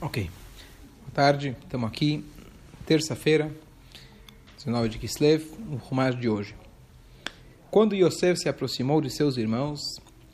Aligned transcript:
Ok. 0.00 0.30
Boa 1.00 1.12
tarde, 1.12 1.56
estamos 1.60 1.88
aqui, 1.88 2.24
terça-feira, 2.86 3.50
19 4.56 4.90
de 4.90 4.96
Kislev, 4.96 5.44
o 5.72 5.74
Rumash 5.74 6.14
de 6.14 6.28
hoje. 6.28 6.54
Quando 7.68 7.96
Yosef 7.96 8.38
se 8.38 8.48
aproximou 8.48 9.00
de 9.00 9.10
seus 9.10 9.36
irmãos, 9.36 9.80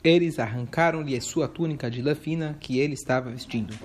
eles 0.03 0.37
arrancaram-lhe 0.37 1.19
sua 1.19 1.47
túnica 1.47 1.89
de 1.89 1.99
lã 2.03 2.13
fina 2.13 2.55
que 2.59 2.77
ele 2.77 2.93
estava 2.93 3.31
vestindo. 3.31 3.75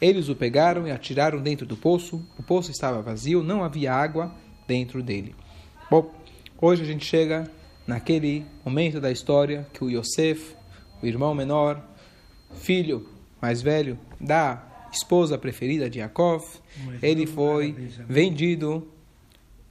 Eles 0.00 0.28
o 0.28 0.36
pegaram 0.36 0.86
e 0.86 0.92
atiraram 0.92 1.42
dentro 1.42 1.66
do 1.66 1.76
poço. 1.76 2.24
O 2.38 2.42
poço 2.44 2.70
estava 2.70 3.02
vazio, 3.02 3.42
não 3.42 3.64
havia 3.64 3.92
água 3.92 4.32
dentro 4.68 5.02
dele. 5.02 5.34
Bom, 5.90 6.14
hoje 6.60 6.84
a 6.84 6.86
gente 6.86 7.04
chega 7.04 7.50
naquele 7.88 8.46
momento 8.64 9.00
da 9.00 9.10
história 9.10 9.66
que 9.72 9.82
o 9.82 9.90
Yosef, 9.90 10.54
o 11.02 11.06
irmão 11.06 11.34
menor, 11.34 11.84
filho 12.54 13.04
mais 13.42 13.60
velho 13.60 13.98
da 14.20 14.67
esposa 14.92 15.38
preferida 15.38 15.88
de 15.88 15.98
Yaakov, 15.98 16.44
ele 17.02 17.26
foi 17.26 17.72
vendido, 18.08 18.86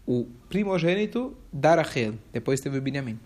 o 0.05 0.25
primogênito 0.49 1.35
da 1.51 1.75
Rachel, 1.75 2.15
depois 2.31 2.59
teve 2.59 2.77
o 2.77 2.81
Benjamim. 2.81 3.19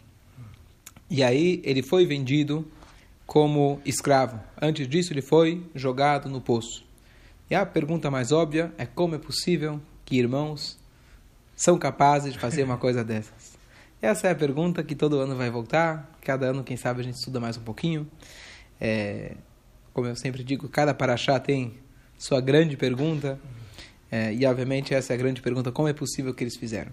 E 1.09 1.23
aí 1.23 1.61
ele 1.63 1.83
foi 1.83 2.05
vendido 2.05 2.65
como 3.25 3.81
escravo. 3.85 4.39
Antes 4.61 4.87
disso 4.87 5.13
ele 5.13 5.21
foi 5.21 5.63
jogado 5.75 6.29
no 6.29 6.41
poço. 6.41 6.85
E 7.49 7.55
a 7.55 7.65
pergunta 7.65 8.09
mais 8.09 8.31
óbvia 8.31 8.73
é 8.77 8.85
como 8.85 9.15
é 9.15 9.17
possível 9.17 9.81
que 10.05 10.17
irmãos 10.17 10.77
são 11.55 11.77
capazes 11.77 12.33
de 12.33 12.39
fazer 12.39 12.63
uma 12.63 12.77
coisa 12.77 13.03
dessas? 13.03 13.57
Essa 14.01 14.29
é 14.29 14.31
a 14.31 14.35
pergunta 14.35 14.83
que 14.83 14.95
todo 14.95 15.19
ano 15.19 15.35
vai 15.35 15.49
voltar. 15.49 16.11
Cada 16.21 16.47
ano, 16.47 16.63
quem 16.63 16.75
sabe, 16.75 17.01
a 17.01 17.03
gente 17.03 17.15
estuda 17.15 17.39
mais 17.39 17.55
um 17.55 17.61
pouquinho. 17.61 18.09
É, 18.79 19.35
como 19.93 20.07
eu 20.07 20.15
sempre 20.15 20.43
digo, 20.43 20.67
cada 20.69 20.93
paraxá 20.93 21.39
tem 21.39 21.73
sua 22.21 22.39
grande 22.39 22.77
pergunta. 22.77 23.39
É, 24.11 24.31
e, 24.33 24.45
obviamente, 24.45 24.93
essa 24.93 25.11
é 25.11 25.15
a 25.15 25.17
grande 25.17 25.41
pergunta: 25.41 25.71
como 25.71 25.87
é 25.87 25.93
possível 25.93 26.33
que 26.33 26.43
eles 26.43 26.55
fizeram? 26.55 26.91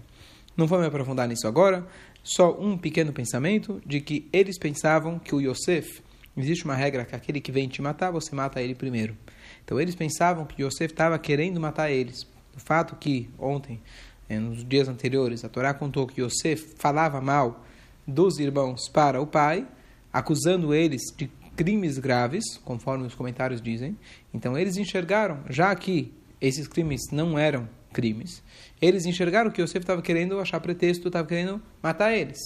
Não 0.57 0.65
vou 0.65 0.79
me 0.79 0.87
aprofundar 0.87 1.27
nisso 1.27 1.47
agora, 1.47 1.87
só 2.23 2.59
um 2.59 2.77
pequeno 2.77 3.13
pensamento 3.13 3.81
de 3.85 4.01
que 4.01 4.27
eles 4.33 4.57
pensavam 4.57 5.19
que 5.19 5.33
o 5.33 5.39
Yosef, 5.39 6.01
existe 6.35 6.65
uma 6.65 6.75
regra 6.75 7.05
que 7.05 7.15
aquele 7.15 7.39
que 7.39 7.51
vem 7.51 7.67
te 7.67 7.81
matar, 7.81 8.11
você 8.11 8.35
mata 8.35 8.61
ele 8.61 8.73
primeiro. 8.73 9.15
Então, 9.63 9.79
eles 9.79 9.93
pensavam 9.95 10.45
que 10.45 10.63
Yosef 10.63 10.91
estava 10.91 11.19
querendo 11.19 11.59
matar 11.59 11.91
eles. 11.91 12.23
O 12.55 12.59
fato 12.59 12.95
que 12.95 13.29
ontem, 13.37 13.79
é, 14.27 14.39
nos 14.39 14.67
dias 14.67 14.89
anteriores, 14.89 15.45
a 15.45 15.49
Torá 15.49 15.73
contou 15.73 16.07
que 16.07 16.21
Yosef 16.21 16.73
falava 16.77 17.21
mal 17.21 17.63
dos 18.05 18.39
irmãos 18.39 18.89
para 18.89 19.21
o 19.21 19.27
pai, 19.27 19.65
acusando 20.11 20.73
eles 20.73 21.01
de 21.15 21.29
crimes 21.59 21.99
graves, 21.99 22.57
conforme 22.63 23.05
os 23.05 23.13
comentários 23.13 23.61
dizem. 23.61 23.97
Então 24.33 24.57
eles 24.57 24.77
enxergaram, 24.77 25.41
já 25.49 25.75
que 25.75 26.09
esses 26.39 26.69
crimes 26.69 27.01
não 27.11 27.37
eram 27.37 27.67
crimes, 27.91 28.41
eles 28.81 29.05
enxergaram 29.05 29.51
que 29.51 29.61
Yosef 29.61 29.79
estava 29.79 30.01
querendo 30.01 30.39
achar 30.39 30.61
pretexto, 30.61 31.09
estava 31.09 31.27
querendo 31.27 31.61
matar 31.83 32.15
eles. 32.15 32.39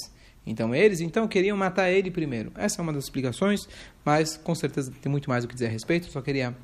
Então 0.47 0.73
eles 0.73 0.99
então 0.99 1.27
queriam 1.27 1.55
matar 1.55 1.91
ele 1.91 2.09
primeiro. 2.09 2.51
Essa 2.55 2.81
é 2.81 2.81
uma 2.81 2.91
das 2.91 3.03
explicações, 3.03 3.67
mas 4.03 4.35
com 4.35 4.55
certeza 4.55 4.91
tem 4.99 5.11
muito 5.11 5.29
mais 5.29 5.43
o 5.43 5.47
que 5.47 5.53
dizer 5.53 5.67
a 5.67 5.69
respeito. 5.69 6.11
Só 6.11 6.19
queria 6.19 6.57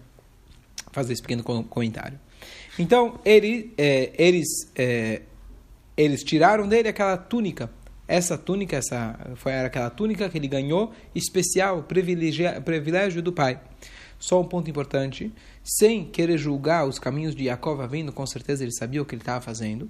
fazer 0.92 1.14
esse 1.14 1.22
pequeno 1.22 1.44
comentário. 1.44 2.20
Então 2.80 3.20
ele, 3.24 3.72
é, 3.78 4.12
eles, 4.18 4.48
é, 4.76 5.22
eles 5.96 6.24
tiraram 6.24 6.68
dele 6.68 6.88
aquela 6.88 7.16
túnica 7.16 7.70
essa 8.10 8.38
túnica, 8.40 8.76
essa 8.76 9.18
foi 9.36 9.52
era 9.52 9.68
aquela 9.68 9.90
túnica 9.92 10.28
que 10.28 10.38
ele 10.38 10.48
ganhou 10.48 10.92
especial, 11.14 11.84
privilégio, 11.84 13.22
do 13.22 13.32
pai. 13.32 13.62
Só 14.18 14.42
um 14.42 14.46
ponto 14.46 14.70
importante, 14.70 15.32
sem 15.64 16.04
querer 16.04 16.38
julgar 16.38 16.88
os 16.88 16.98
caminhos 16.98 17.36
de 17.36 17.46
Yaakov 17.46 17.88
vindo, 17.88 18.12
com 18.12 18.26
certeza 18.26 18.64
ele 18.64 18.74
sabia 18.74 19.02
o 19.02 19.06
que 19.06 19.14
ele 19.14 19.22
estava 19.22 19.40
fazendo, 19.40 19.90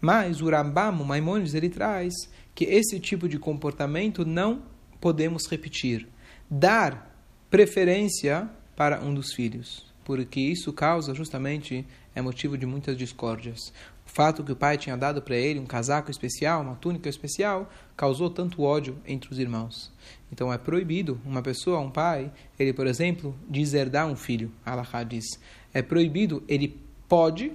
mas 0.00 0.42
o 0.42 0.50
Rambam, 0.50 1.00
o 1.00 1.06
Maimonides, 1.06 1.54
ele 1.54 1.70
traz 1.70 2.12
que 2.54 2.64
esse 2.64 2.98
tipo 2.98 3.28
de 3.28 3.38
comportamento 3.38 4.26
não 4.26 4.62
podemos 5.00 5.46
repetir. 5.46 6.08
Dar 6.50 7.08
preferência 7.48 8.50
para 8.76 9.00
um 9.00 9.14
dos 9.14 9.32
filhos, 9.32 9.86
porque 10.04 10.40
isso 10.40 10.72
causa 10.72 11.14
justamente 11.14 11.86
é 12.14 12.20
motivo 12.20 12.58
de 12.58 12.66
muitas 12.66 12.96
discórdias. 12.96 13.72
O 14.10 14.12
fato 14.12 14.42
que 14.42 14.50
o 14.50 14.56
pai 14.56 14.76
tinha 14.76 14.96
dado 14.96 15.22
para 15.22 15.36
ele 15.36 15.60
um 15.60 15.64
casaco 15.64 16.10
especial, 16.10 16.62
uma 16.62 16.74
túnica 16.74 17.08
especial, 17.08 17.70
causou 17.96 18.28
tanto 18.28 18.60
ódio 18.60 18.98
entre 19.06 19.30
os 19.30 19.38
irmãos. 19.38 19.92
Então 20.32 20.52
é 20.52 20.58
proibido 20.58 21.20
uma 21.24 21.40
pessoa, 21.40 21.78
um 21.78 21.92
pai, 21.92 22.32
ele, 22.58 22.72
por 22.72 22.88
exemplo, 22.88 23.38
deserdar 23.48 24.08
um 24.08 24.16
filho. 24.16 24.50
Allah 24.66 25.04
diz: 25.04 25.38
é 25.72 25.80
proibido, 25.80 26.42
ele 26.48 26.76
pode, 27.08 27.52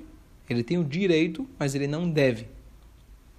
ele 0.50 0.64
tem 0.64 0.78
o 0.78 0.84
direito, 0.86 1.46
mas 1.60 1.76
ele 1.76 1.88
não 1.88 2.10
deve. 2.10 2.48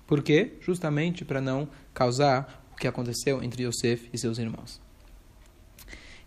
Por 0.07 0.23
quê? 0.23 0.53
Justamente 0.61 1.25
para 1.25 1.41
não 1.41 1.67
causar 1.95 2.67
o 2.75 2.77
que 2.77 2.87
aconteceu 2.87 3.43
entre 3.43 3.65
Yosef 3.65 4.11
e 4.13 4.19
seus 4.19 4.37
irmãos. 4.37 4.79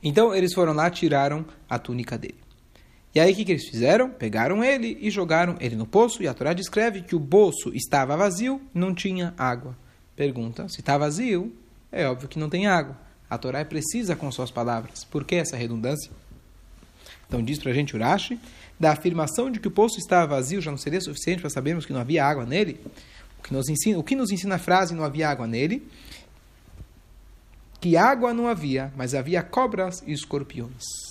Então 0.01 0.33
eles 0.33 0.55
foram 0.55 0.73
lá, 0.73 0.89
tiraram 0.89 1.45
a 1.69 1.77
túnica 1.77 2.17
dele. 2.17 2.48
E 3.13 3.19
aí 3.19 3.33
o 3.33 3.35
que, 3.35 3.43
que 3.43 3.51
eles 3.53 3.67
fizeram? 3.67 4.09
Pegaram 4.09 4.63
ele 4.63 4.97
e 5.01 5.09
jogaram 5.09 5.57
ele 5.59 5.75
no 5.75 5.87
poço, 5.87 6.21
e 6.21 6.27
a 6.27 6.33
Torá 6.33 6.53
descreve 6.53 7.01
que 7.01 7.15
o 7.15 7.19
bolso 7.19 7.73
estava 7.73 8.15
vazio, 8.15 8.61
não 8.73 8.93
tinha 8.93 9.33
água. 9.37 9.75
Pergunta: 10.15 10.67
se 10.69 10.79
está 10.81 10.97
vazio, 10.97 11.55
é 11.91 12.07
óbvio 12.07 12.29
que 12.29 12.37
não 12.37 12.49
tem 12.49 12.67
água. 12.67 12.95
A 13.29 13.37
Torá 13.37 13.59
é 13.59 13.63
precisa 13.63 14.15
com 14.15 14.31
suas 14.31 14.51
palavras. 14.51 15.03
Por 15.03 15.23
que 15.23 15.35
essa 15.35 15.57
redundância? 15.57 16.11
Então 17.27 17.43
diz 17.43 17.59
para 17.59 17.71
a 17.71 17.73
gente 17.73 17.95
Urashi, 17.95 18.39
da 18.79 18.91
afirmação 18.91 19.51
de 19.51 19.59
que 19.59 19.67
o 19.67 19.71
poço 19.71 19.99
estava 19.99 20.35
vazio 20.35 20.61
já 20.61 20.71
não 20.71 20.77
seria 20.77 21.01
suficiente 21.01 21.41
para 21.41 21.49
sabermos 21.49 21.85
que 21.85 21.93
não 21.93 22.01
havia 22.01 22.25
água 22.25 22.45
nele? 22.45 22.79
O 23.39 23.43
que 23.43 23.53
nos 23.53 23.69
ensina, 23.69 23.97
o 23.97 24.03
que 24.03 24.15
nos 24.15 24.31
ensina 24.31 24.55
a 24.55 24.59
frase 24.59 24.93
não 24.93 25.03
havia 25.03 25.29
água 25.29 25.47
nele? 25.47 25.87
Que 27.79 27.95
água 27.95 28.33
não 28.33 28.47
havia, 28.47 28.91
mas 28.95 29.13
havia 29.13 29.41
cobras 29.41 30.03
e 30.05 30.11
escorpiões. 30.11 31.08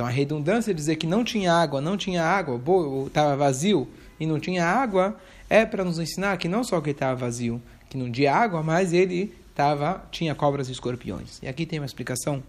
Então 0.00 0.08
a 0.08 0.10
redundância 0.10 0.72
de 0.72 0.78
dizer 0.78 0.96
que 0.96 1.06
não 1.06 1.22
tinha 1.22 1.52
água, 1.52 1.78
não 1.78 1.94
tinha 1.94 2.24
água, 2.24 2.58
estava 3.06 3.36
vazio 3.36 3.86
e 4.18 4.24
não 4.24 4.40
tinha 4.40 4.64
água, 4.64 5.14
é 5.46 5.66
para 5.66 5.84
nos 5.84 5.98
ensinar 5.98 6.38
que 6.38 6.48
não 6.48 6.64
só 6.64 6.80
que 6.80 6.88
estava 6.88 7.14
vazio, 7.14 7.60
que 7.90 7.98
não 7.98 8.10
tinha 8.10 8.34
água, 8.34 8.62
mas 8.62 8.94
ele 8.94 9.34
tava, 9.54 10.02
tinha 10.10 10.34
cobras 10.34 10.70
e 10.70 10.72
escorpiões. 10.72 11.38
E 11.42 11.48
aqui 11.48 11.66
tem 11.66 11.78
uma 11.78 11.84
explicação, 11.84 12.42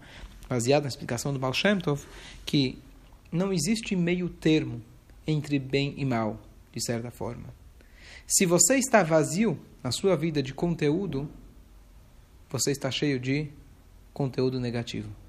baseada 0.48 0.84
na 0.84 0.88
explicação 0.88 1.30
do 1.30 1.38
Baal 1.38 1.52
Shem 1.52 1.78
Tov, 1.78 2.02
que 2.46 2.78
não 3.30 3.52
existe 3.52 3.94
meio 3.94 4.30
termo 4.30 4.80
entre 5.26 5.58
bem 5.58 5.92
e 5.98 6.06
mal, 6.06 6.40
de 6.72 6.82
certa 6.82 7.10
forma. 7.10 7.52
Se 8.26 8.46
você 8.46 8.76
está 8.76 9.02
vazio 9.02 9.58
na 9.84 9.92
sua 9.92 10.16
vida 10.16 10.42
de 10.42 10.54
conteúdo, 10.54 11.28
você 12.48 12.70
está 12.70 12.90
cheio 12.90 13.20
de 13.20 13.50
conteúdo 14.14 14.58
negativo. 14.58 15.20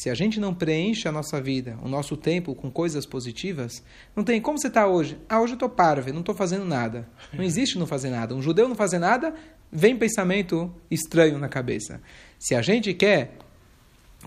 Se 0.00 0.08
a 0.08 0.14
gente 0.14 0.40
não 0.40 0.54
preenche 0.54 1.06
a 1.06 1.12
nossa 1.12 1.42
vida, 1.42 1.78
o 1.82 1.86
nosso 1.86 2.16
tempo 2.16 2.54
com 2.54 2.70
coisas 2.70 3.04
positivas, 3.04 3.82
não 4.16 4.24
tem 4.24 4.40
como 4.40 4.58
você 4.58 4.68
está 4.68 4.86
hoje. 4.86 5.18
Ah, 5.28 5.42
hoje 5.42 5.52
eu 5.52 5.56
estou 5.56 5.68
parvo, 5.68 6.10
não 6.10 6.20
estou 6.20 6.34
fazendo 6.34 6.64
nada. 6.64 7.06
Não 7.34 7.44
existe 7.44 7.78
não 7.78 7.86
fazer 7.86 8.08
nada. 8.08 8.34
Um 8.34 8.40
judeu 8.40 8.66
não 8.66 8.74
fazer 8.74 8.98
nada, 8.98 9.34
vem 9.70 9.94
pensamento 9.98 10.74
estranho 10.90 11.38
na 11.38 11.50
cabeça. 11.50 12.00
Se 12.38 12.54
a 12.54 12.62
gente 12.62 12.94
quer 12.94 13.36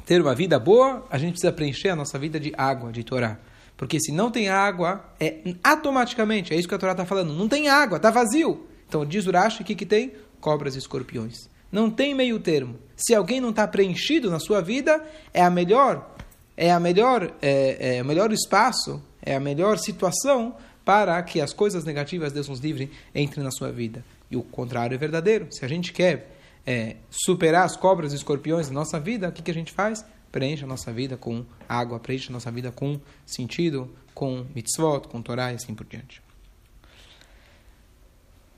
ter 0.06 0.22
uma 0.22 0.36
vida 0.36 0.60
boa, 0.60 1.08
a 1.10 1.18
gente 1.18 1.32
precisa 1.32 1.52
preencher 1.52 1.90
a 1.90 1.96
nossa 1.96 2.20
vida 2.20 2.40
de 2.40 2.54
água, 2.56 2.92
de 2.92 3.04
Torá. 3.04 3.40
Porque 3.76 4.00
se 4.00 4.12
não 4.12 4.30
tem 4.30 4.50
água, 4.50 5.04
é 5.20 5.56
automaticamente, 5.64 6.54
é 6.54 6.56
isso 6.56 6.68
que 6.68 6.76
a 6.76 6.78
Torá 6.78 6.92
está 6.92 7.04
falando, 7.04 7.34
não 7.34 7.50
tem 7.50 7.68
água, 7.68 7.98
está 7.98 8.12
vazio. 8.12 8.68
Então 8.88 9.04
diz 9.04 9.26
Urashi, 9.26 9.64
o 9.64 9.66
que, 9.66 9.74
que 9.74 9.88
tem? 9.88 10.12
Cobras 10.40 10.76
e 10.76 10.78
escorpiões. 10.78 11.50
Não 11.72 11.90
tem 11.90 12.14
meio 12.14 12.40
termo. 12.40 12.78
Se 12.96 13.14
alguém 13.14 13.42
não 13.42 13.50
está 13.50 13.68
preenchido 13.68 14.30
na 14.30 14.40
sua 14.40 14.62
vida, 14.62 15.04
é 15.34 15.42
a 15.42 15.50
melhor, 15.50 16.16
é 16.56 16.72
a 16.72 16.80
melhor, 16.80 17.34
é, 17.42 17.98
é 17.98 18.02
o 18.02 18.06
melhor 18.06 18.32
espaço, 18.32 19.02
é 19.22 19.36
a 19.36 19.40
melhor 19.40 19.78
situação 19.78 20.56
para 20.86 21.22
que 21.24 21.40
as 21.40 21.54
coisas 21.54 21.84
negativas, 21.84 22.34
Deus 22.34 22.50
nos 22.50 22.60
livre, 22.60 22.92
entrem 23.16 23.44
na 23.44 23.52
sua 23.52 23.72
vida. 23.72 24.04
E 24.30 24.36
o 24.36 24.44
contrário 24.44 24.96
é 24.96 24.98
verdadeiro. 24.98 25.48
Se 25.52 25.64
a 25.64 25.68
gente 25.68 25.94
quer 25.94 26.36
é, 26.66 26.98
superar 27.10 27.66
as 27.66 27.76
cobras 27.76 28.14
e 28.14 28.16
escorpiões 28.16 28.68
da 28.68 28.74
nossa 28.74 29.00
vida, 29.00 29.30
o 29.30 29.32
que, 29.32 29.42
que 29.42 29.52
a 29.52 29.54
gente 29.54 29.72
faz? 29.72 30.06
Preenche 30.32 30.64
a 30.64 30.68
nossa 30.68 30.92
vida 30.92 31.16
com 31.16 31.46
água, 31.70 32.00
preenche 32.00 32.30
a 32.30 32.34
nossa 32.34 32.52
vida 32.52 32.72
com 32.72 33.00
sentido, 33.26 33.90
com 34.14 34.46
mitzvot, 34.54 35.08
com 35.08 35.22
Torá 35.22 35.52
e 35.52 35.56
assim 35.56 35.74
por 35.74 35.86
diante. 35.86 36.22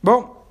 Bom, 0.02 0.45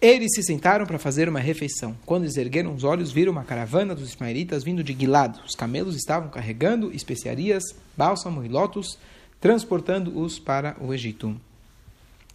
eles 0.00 0.30
se 0.34 0.42
sentaram 0.44 0.86
para 0.86 0.98
fazer 0.98 1.28
uma 1.28 1.40
refeição. 1.40 1.96
Quando 2.06 2.22
eles 2.22 2.36
ergueram 2.36 2.72
os 2.72 2.84
olhos, 2.84 3.10
viram 3.10 3.32
uma 3.32 3.44
caravana 3.44 3.94
dos 3.94 4.10
ismaelitas 4.10 4.62
vindo 4.62 4.84
de 4.84 4.92
Gilad. 4.92 5.38
Os 5.44 5.56
camelos 5.56 5.96
estavam 5.96 6.30
carregando 6.30 6.92
especiarias, 6.92 7.64
bálsamo 7.96 8.44
e 8.44 8.48
lotos, 8.48 8.96
transportando-os 9.40 10.38
para 10.38 10.76
o 10.80 10.94
Egito. 10.94 11.38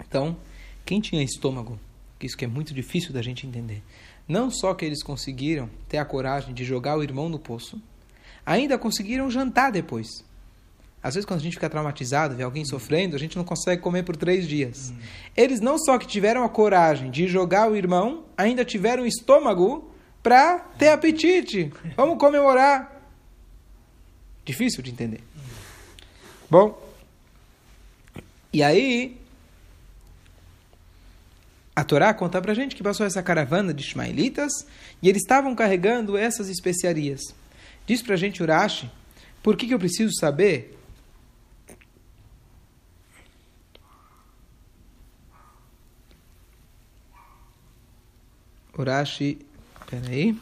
Então, 0.05 0.35
quem 0.85 0.99
tinha 0.99 1.23
estômago, 1.23 1.79
isso 2.21 2.35
que 2.35 2.45
é 2.45 2.47
muito 2.47 2.73
difícil 2.73 3.13
da 3.13 3.21
gente 3.21 3.47
entender, 3.47 3.81
não 4.27 4.49
só 4.51 4.73
que 4.73 4.83
eles 4.83 5.01
conseguiram 5.01 5.69
ter 5.87 5.97
a 5.97 6.05
coragem 6.05 6.53
de 6.53 6.65
jogar 6.65 6.97
o 6.97 7.03
irmão 7.03 7.29
no 7.29 7.39
poço, 7.39 7.81
ainda 8.45 8.77
conseguiram 8.77 9.31
jantar 9.31 9.71
depois. 9.71 10.25
Às 11.03 11.15
vezes, 11.15 11.25
quando 11.25 11.41
a 11.41 11.43
gente 11.43 11.55
fica 11.55 11.69
traumatizado, 11.69 12.33
vê 12.33 12.43
alguém 12.43 12.63
sofrendo, 12.63 13.13
a 13.13 13.19
gente 13.19 13.35
não 13.35 13.43
consegue 13.43 13.81
comer 13.81 14.03
por 14.03 14.15
três 14.15 14.47
dias. 14.47 14.93
Eles 15.35 15.59
não 15.59 15.77
só 15.77 15.97
que 15.97 16.07
tiveram 16.07 16.45
a 16.45 16.49
coragem 16.49 17.11
de 17.11 17.27
jogar 17.27 17.69
o 17.69 17.75
irmão, 17.75 18.23
ainda 18.37 18.63
tiveram 18.63 19.05
estômago 19.05 19.91
para 20.23 20.59
ter 20.59 20.87
apetite. 20.87 21.73
Vamos 21.97 22.17
comemorar. 22.17 23.01
Difícil 24.45 24.81
de 24.81 24.91
entender. 24.91 25.21
Bom, 26.49 26.81
e 28.53 28.63
aí, 28.63 29.17
a 31.75 31.83
Torá 31.83 32.13
conta 32.13 32.41
pra 32.41 32.53
gente 32.53 32.75
que 32.77 32.83
passou 32.83 33.05
essa 33.05 33.21
caravana 33.21 33.73
de 33.73 33.83
ismaelitas 33.83 34.51
e 35.01 35.09
eles 35.09 35.23
estavam 35.23 35.53
carregando 35.53 36.15
essas 36.15 36.47
especiarias. 36.47 37.19
Diz 37.85 38.01
pra 38.01 38.15
gente 38.15 38.41
Urashi, 38.41 38.89
por 39.41 39.57
que, 39.57 39.67
que 39.67 39.73
eu 39.73 39.79
preciso 39.79 40.13
saber 40.17 40.77
Urashi, 48.77 49.37
peraí. 49.89 50.37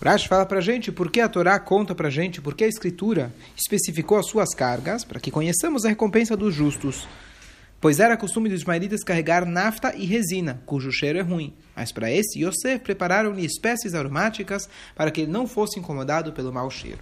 Urashi 0.00 0.28
fala 0.28 0.44
para 0.44 0.60
gente 0.60 0.92
por 0.92 1.10
que 1.10 1.20
a 1.20 1.28
Torá 1.28 1.58
conta 1.58 1.94
para 1.94 2.10
gente, 2.10 2.40
por 2.40 2.54
que 2.54 2.64
a 2.64 2.68
Escritura 2.68 3.32
especificou 3.56 4.18
as 4.18 4.28
suas 4.28 4.54
cargas, 4.54 5.04
para 5.04 5.18
que 5.18 5.30
conheçamos 5.30 5.84
a 5.84 5.88
recompensa 5.88 6.36
dos 6.36 6.54
justos. 6.54 7.08
Pois 7.80 7.98
era 7.98 8.16
costume 8.16 8.48
dos 8.48 8.60
ismaelitas 8.60 9.02
carregar 9.02 9.44
nafta 9.46 9.94
e 9.96 10.04
resina, 10.06 10.62
cujo 10.66 10.92
cheiro 10.92 11.18
é 11.18 11.22
ruim. 11.22 11.54
Mas 11.74 11.92
para 11.92 12.10
esse, 12.10 12.40
Yosef 12.44 12.82
prepararam-lhe 12.82 13.44
espécies 13.44 13.94
aromáticas 13.94 14.68
para 14.94 15.10
que 15.10 15.22
ele 15.22 15.32
não 15.32 15.46
fosse 15.46 15.78
incomodado 15.78 16.32
pelo 16.32 16.52
mau 16.52 16.70
cheiro. 16.70 16.98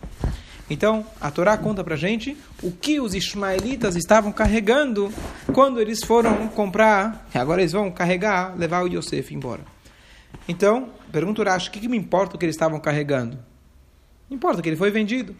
Então, 0.69 1.05
a 1.21 1.31
Torá 1.31 1.59
conta 1.59 1.85
pra 1.85 1.95
gente 1.95 2.37
o 2.63 2.73
que 2.73 2.99
os 2.99 3.15
ismaelitas 3.15 3.97
estavam 3.97 4.33
carregando 4.33 5.13
quando 5.53 5.81
eles 5.81 6.01
foram 6.05 6.49
comprar, 6.49 7.29
agora 7.35 7.61
eles 7.61 7.73
vão 7.73 7.91
carregar, 7.91 8.57
levar 8.57 8.83
o 8.83 8.89
Yosef 8.89 9.35
embora. 9.35 9.61
Então, 10.49 10.89
pergunta 11.13 11.43
o 11.43 11.45
Rashi, 11.45 11.69
o 11.69 11.73
que, 11.73 11.81
que 11.81 11.89
me 11.89 11.97
importa 11.97 12.37
o 12.37 12.39
que 12.39 12.47
eles 12.47 12.57
estavam 12.57 12.81
carregando? 12.81 13.39
Não 14.29 14.37
importa 14.37 14.63
que 14.63 14.69
ele 14.69 14.77
foi 14.77 14.91
vendido. 14.91 15.37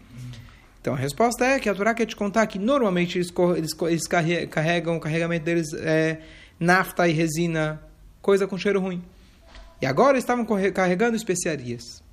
Então, 0.79 0.93
a 0.93 0.97
resposta 0.97 1.43
é 1.43 1.59
que 1.59 1.67
a 1.67 1.73
Torá 1.73 1.95
quer 1.95 2.05
te 2.05 2.15
contar 2.15 2.45
que 2.45 2.59
normalmente 2.59 3.17
eles, 3.17 3.33
eles, 3.57 3.71
eles 3.81 4.07
carregam, 4.47 4.97
o 4.97 4.99
carregamento 4.99 5.43
deles 5.43 5.73
é 5.73 6.21
nafta 6.59 7.07
e 7.07 7.11
resina, 7.11 7.81
coisa 8.21 8.45
com 8.47 8.57
cheiro 8.57 8.79
ruim. 8.79 9.03
E 9.81 9.87
agora 9.87 10.19
estavam 10.19 10.45
carregando 10.45 11.17
especiarias. 11.17 12.04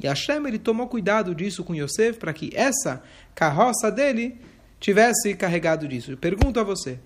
E 0.00 0.06
Hashem 0.06 0.46
ele 0.46 0.58
tomou 0.58 0.86
cuidado 0.86 1.34
disso 1.34 1.64
com 1.64 1.74
Yosef 1.74 2.18
para 2.18 2.32
que 2.32 2.50
essa 2.54 3.02
carroça 3.34 3.90
dele 3.90 4.40
tivesse 4.78 5.34
carregado 5.34 5.88
disso. 5.88 6.12
Eu 6.12 6.16
pergunto 6.16 6.60
a 6.60 6.62
você: 6.62 6.98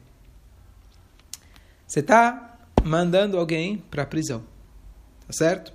você 1.87 2.01
está 2.01 2.59
mandando 2.85 3.39
alguém 3.39 3.79
para 3.91 4.03
a 4.03 4.07
prisão, 4.07 4.45
tá 5.27 5.33
certo? 5.33 5.73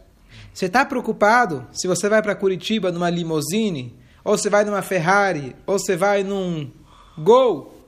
Você 0.53 0.65
está 0.65 0.85
preocupado 0.85 1.67
se 1.71 1.87
você 1.87 2.07
vai 2.09 2.21
para 2.21 2.35
Curitiba 2.35 2.91
numa 2.91 3.09
limousine, 3.09 3.95
ou 4.23 4.37
você 4.37 4.49
vai 4.49 4.63
numa 4.65 4.81
Ferrari, 4.81 5.55
ou 5.65 5.79
você 5.79 5.95
vai 5.95 6.23
num 6.23 6.71
Gol, 7.17 7.87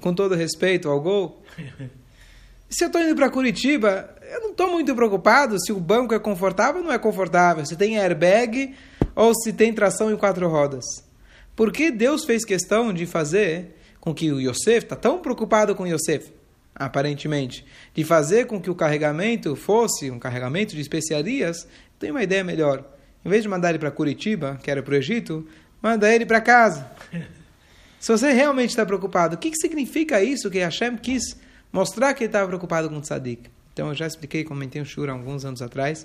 com 0.00 0.14
todo 0.14 0.34
respeito 0.34 0.88
ao 0.88 1.00
Gol? 1.00 1.42
Se 2.70 2.84
eu 2.84 2.88
estou 2.88 3.00
indo 3.00 3.16
para 3.16 3.30
Curitiba, 3.30 4.14
eu 4.30 4.40
não 4.40 4.50
estou 4.50 4.70
muito 4.70 4.94
preocupado 4.94 5.58
se 5.58 5.72
o 5.72 5.80
banco 5.80 6.14
é 6.14 6.18
confortável 6.18 6.80
ou 6.80 6.86
não 6.86 6.92
é 6.92 6.98
confortável, 6.98 7.64
se 7.64 7.76
tem 7.76 7.98
airbag 7.98 8.74
ou 9.14 9.34
se 9.34 9.52
tem 9.52 9.72
tração 9.72 10.12
em 10.12 10.16
quatro 10.16 10.46
rodas. 10.48 10.84
Por 11.56 11.72
que 11.72 11.90
Deus 11.90 12.24
fez 12.24 12.44
questão 12.44 12.92
de 12.92 13.06
fazer 13.06 13.74
com 14.00 14.14
que 14.14 14.30
o 14.30 14.40
Yosef, 14.40 14.84
está 14.84 14.96
tão 14.96 15.18
preocupado 15.18 15.74
com 15.74 15.82
o 15.82 15.86
Yosef, 15.86 16.32
aparentemente, 16.74 17.64
de 17.94 18.04
fazer 18.04 18.46
com 18.46 18.60
que 18.60 18.70
o 18.70 18.74
carregamento 18.74 19.56
fosse 19.56 20.10
um 20.10 20.18
carregamento 20.18 20.74
de 20.74 20.80
especiarias, 20.80 21.66
tem 21.98 22.10
uma 22.10 22.22
ideia 22.22 22.44
melhor. 22.44 22.84
Em 23.24 23.28
vez 23.28 23.42
de 23.42 23.48
mandar 23.48 23.70
ele 23.70 23.78
para 23.78 23.90
Curitiba, 23.90 24.58
que 24.62 24.70
era 24.70 24.82
para 24.82 24.92
o 24.92 24.96
Egito, 24.96 25.46
manda 25.82 26.12
ele 26.12 26.24
para 26.24 26.40
casa. 26.40 26.90
Se 27.98 28.12
você 28.12 28.30
realmente 28.30 28.70
está 28.70 28.86
preocupado, 28.86 29.34
o 29.34 29.38
que, 29.38 29.50
que 29.50 29.56
significa 29.56 30.22
isso 30.22 30.50
que 30.50 30.60
Hashem 30.60 30.96
quis 30.96 31.36
mostrar 31.72 32.14
que 32.14 32.22
ele 32.22 32.28
estava 32.28 32.46
preocupado 32.46 32.88
com 32.88 32.96
o 32.96 33.00
tzadik? 33.00 33.50
Então, 33.78 33.90
eu 33.90 33.94
já 33.94 34.08
expliquei, 34.08 34.42
comentei 34.42 34.82
um 34.82 34.84
shura 34.84 35.12
alguns 35.12 35.44
anos 35.44 35.62
atrás, 35.62 36.04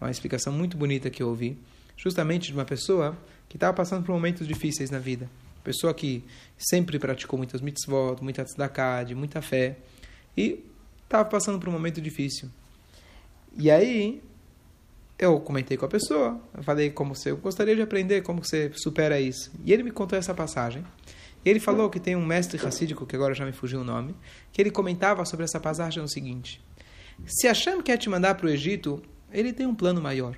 uma 0.00 0.10
explicação 0.10 0.52
muito 0.52 0.76
bonita 0.76 1.08
que 1.08 1.22
eu 1.22 1.28
ouvi, 1.28 1.56
justamente 1.96 2.48
de 2.48 2.52
uma 2.52 2.64
pessoa 2.64 3.16
que 3.48 3.56
estava 3.56 3.72
passando 3.72 4.04
por 4.04 4.10
momentos 4.12 4.44
difíceis 4.44 4.90
na 4.90 4.98
vida. 4.98 5.30
Pessoa 5.62 5.94
que 5.94 6.24
sempre 6.58 6.98
praticou 6.98 7.38
muitas 7.38 7.60
mitzvot, 7.60 8.20
muita 8.20 8.42
tzedakah, 8.44 9.04
de 9.04 9.14
muita 9.14 9.40
fé, 9.40 9.76
e 10.36 10.64
estava 11.04 11.24
passando 11.24 11.60
por 11.60 11.68
um 11.68 11.72
momento 11.72 12.00
difícil. 12.00 12.48
E 13.56 13.70
aí, 13.70 14.20
eu 15.16 15.38
comentei 15.38 15.76
com 15.76 15.86
a 15.86 15.88
pessoa, 15.88 16.40
falei 16.62 16.90
como 16.90 17.14
você, 17.14 17.30
eu 17.30 17.36
gostaria 17.36 17.76
de 17.76 17.82
aprender 17.82 18.22
como 18.22 18.44
você 18.44 18.72
supera 18.74 19.20
isso. 19.20 19.52
E 19.64 19.72
ele 19.72 19.84
me 19.84 19.92
contou 19.92 20.18
essa 20.18 20.34
passagem. 20.34 20.84
Ele 21.44 21.60
falou 21.60 21.88
que 21.88 22.00
tem 22.00 22.16
um 22.16 22.24
mestre 22.26 22.58
racídico, 22.58 23.06
que 23.06 23.14
agora 23.14 23.32
já 23.32 23.44
me 23.44 23.52
fugiu 23.52 23.80
o 23.80 23.84
nome, 23.84 24.14
que 24.52 24.60
ele 24.60 24.72
comentava 24.72 25.24
sobre 25.24 25.44
essa 25.44 25.60
passagem 25.60 26.02
o 26.02 26.08
seguinte: 26.08 26.60
se 27.26 27.46
Hashem 27.46 27.80
quer 27.82 27.96
te 27.96 28.08
mandar 28.08 28.34
para 28.34 28.46
o 28.46 28.50
Egito, 28.50 29.02
ele 29.30 29.52
tem 29.52 29.66
um 29.66 29.74
plano 29.74 30.00
maior. 30.00 30.36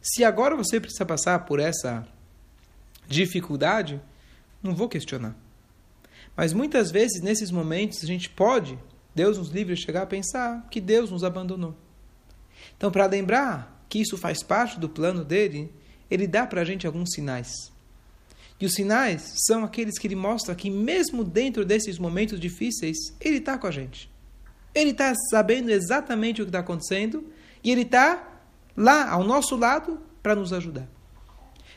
Se 0.00 0.24
agora 0.24 0.56
você 0.56 0.80
precisa 0.80 1.04
passar 1.04 1.40
por 1.40 1.60
essa 1.60 2.06
dificuldade, 3.06 4.00
não 4.62 4.74
vou 4.74 4.88
questionar. 4.88 5.36
Mas 6.36 6.52
muitas 6.52 6.90
vezes, 6.90 7.20
nesses 7.20 7.50
momentos, 7.50 8.02
a 8.02 8.06
gente 8.06 8.30
pode, 8.30 8.78
Deus 9.14 9.36
nos 9.36 9.50
livre, 9.50 9.76
chegar 9.76 10.02
a 10.02 10.06
pensar 10.06 10.66
que 10.70 10.80
Deus 10.80 11.10
nos 11.10 11.24
abandonou. 11.24 11.76
Então, 12.76 12.90
para 12.90 13.06
lembrar 13.06 13.84
que 13.88 14.00
isso 14.00 14.16
faz 14.16 14.42
parte 14.42 14.78
do 14.78 14.88
plano 14.88 15.24
dele, 15.24 15.72
ele 16.10 16.26
dá 16.26 16.46
para 16.46 16.62
a 16.62 16.64
gente 16.64 16.86
alguns 16.86 17.10
sinais. 17.12 17.52
E 18.60 18.66
os 18.66 18.74
sinais 18.74 19.34
são 19.46 19.64
aqueles 19.64 19.98
que 19.98 20.06
ele 20.06 20.14
mostra 20.14 20.54
que, 20.54 20.70
mesmo 20.70 21.24
dentro 21.24 21.64
desses 21.64 21.98
momentos 21.98 22.38
difíceis, 22.38 22.96
ele 23.20 23.38
está 23.38 23.58
com 23.58 23.66
a 23.66 23.70
gente. 23.70 24.10
Ele 24.74 24.90
está 24.90 25.12
sabendo 25.30 25.70
exatamente 25.70 26.40
o 26.40 26.44
que 26.44 26.50
está 26.50 26.60
acontecendo 26.60 27.24
e 27.62 27.70
ele 27.70 27.82
está 27.82 28.40
lá, 28.76 29.10
ao 29.10 29.24
nosso 29.24 29.56
lado, 29.56 30.00
para 30.22 30.34
nos 30.34 30.52
ajudar. 30.52 30.88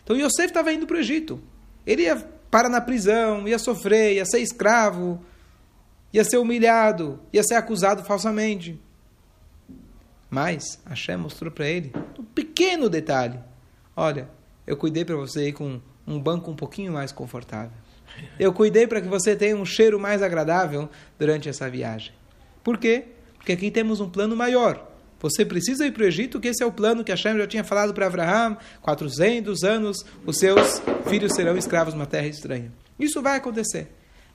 Então 0.04 0.16
Yosef 0.16 0.48
estava 0.48 0.74
indo 0.74 0.86
para 0.86 0.98
o 0.98 1.00
Egito. 1.00 1.42
Ele 1.86 2.04
ia 2.04 2.16
parar 2.52 2.70
na 2.70 2.82
prisão, 2.82 3.48
ia 3.48 3.58
sofrer, 3.58 4.16
ia 4.16 4.26
ser 4.26 4.40
escravo, 4.40 5.24
ia 6.12 6.24
ser 6.24 6.38
humilhado, 6.38 7.20
ia 7.32 7.44
ser 7.44 7.56
acusado 7.56 8.04
falsamente. 8.04 8.80
Mas 10.30 10.80
Hashem 10.86 11.18
mostrou 11.18 11.52
para 11.52 11.68
ele 11.68 11.92
um 12.18 12.24
pequeno 12.24 12.90
detalhe. 12.90 13.40
Olha, 13.96 14.30
eu 14.66 14.78
cuidei 14.78 15.04
para 15.04 15.16
você 15.16 15.50
ir 15.50 15.54
com 15.54 15.82
um 16.06 16.20
banco 16.20 16.52
um 16.52 16.56
pouquinho 16.56 16.94
mais 16.94 17.12
confortável. 17.12 17.72
Eu 18.40 18.54
cuidei 18.54 18.86
para 18.86 19.02
que 19.02 19.08
você 19.08 19.36
tenha 19.36 19.56
um 19.56 19.66
cheiro 19.66 20.00
mais 20.00 20.22
agradável 20.22 20.90
durante 21.18 21.50
essa 21.50 21.70
viagem. 21.70 22.14
Por 22.64 22.78
quê? 22.78 23.06
Porque 23.36 23.52
aqui 23.52 23.70
temos 23.70 24.00
um 24.00 24.10
plano 24.10 24.36
maior. 24.36 24.90
Você 25.20 25.46
precisa 25.46 25.86
ir 25.88 25.92
para 25.92 26.04
o 26.04 26.06
Egito, 26.06 26.40
que 26.40 26.50
esse 26.50 26.62
é 26.62 26.66
o 26.66 26.72
plano 26.72 27.04
que 27.04 27.12
Hashem 27.12 27.38
já 27.38 27.48
tinha 27.48 27.64
falado 27.64 27.94
para 27.94 28.08
Abraham, 28.08 28.58
400 28.82 29.64
anos, 29.64 30.06
os 30.26 30.38
seus 30.38 30.82
filhos 31.08 31.34
serão 31.34 31.58
escravos 31.58 31.94
numa 31.94 32.06
terra 32.06 32.28
estranha. 32.28 32.72
Isso 33.00 33.22
vai 33.22 33.38
acontecer. 33.38 33.88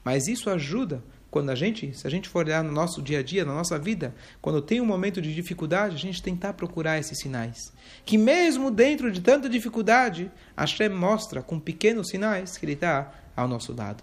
Mas 0.03 0.27
isso 0.27 0.49
ajuda 0.49 1.03
quando 1.31 1.51
a 1.51 1.55
gente, 1.55 1.93
se 1.95 2.07
a 2.07 2.11
gente 2.11 2.29
for 2.29 2.47
olhar 2.47 2.65
no 2.65 2.73
nosso 2.73 3.03
dia 3.03 3.19
a 3.19 3.23
dia, 3.23 3.45
na 3.45 3.53
nossa 3.53 3.79
vida, 3.79 4.15
quando 4.41 4.63
tem 4.63 4.81
um 4.81 4.87
momento 4.87 5.21
de 5.21 5.35
dificuldade, 5.35 5.95
a 5.95 5.99
gente 5.99 6.23
tentar 6.23 6.55
procurar 6.55 6.99
esses 6.99 7.19
sinais. 7.19 7.71
Que 8.07 8.17
mesmo 8.17 8.71
dentro 8.71 9.13
de 9.13 9.21
tanta 9.21 9.49
dificuldade, 9.49 10.31
Hashem 10.57 10.89
mostra 10.89 11.43
com 11.43 11.61
pequenos 11.61 12.09
sinais 12.09 12.57
que 12.57 12.65
Ele 12.65 12.73
está 12.73 13.13
ao 13.37 13.47
nosso 13.47 13.75
lado. 13.75 14.03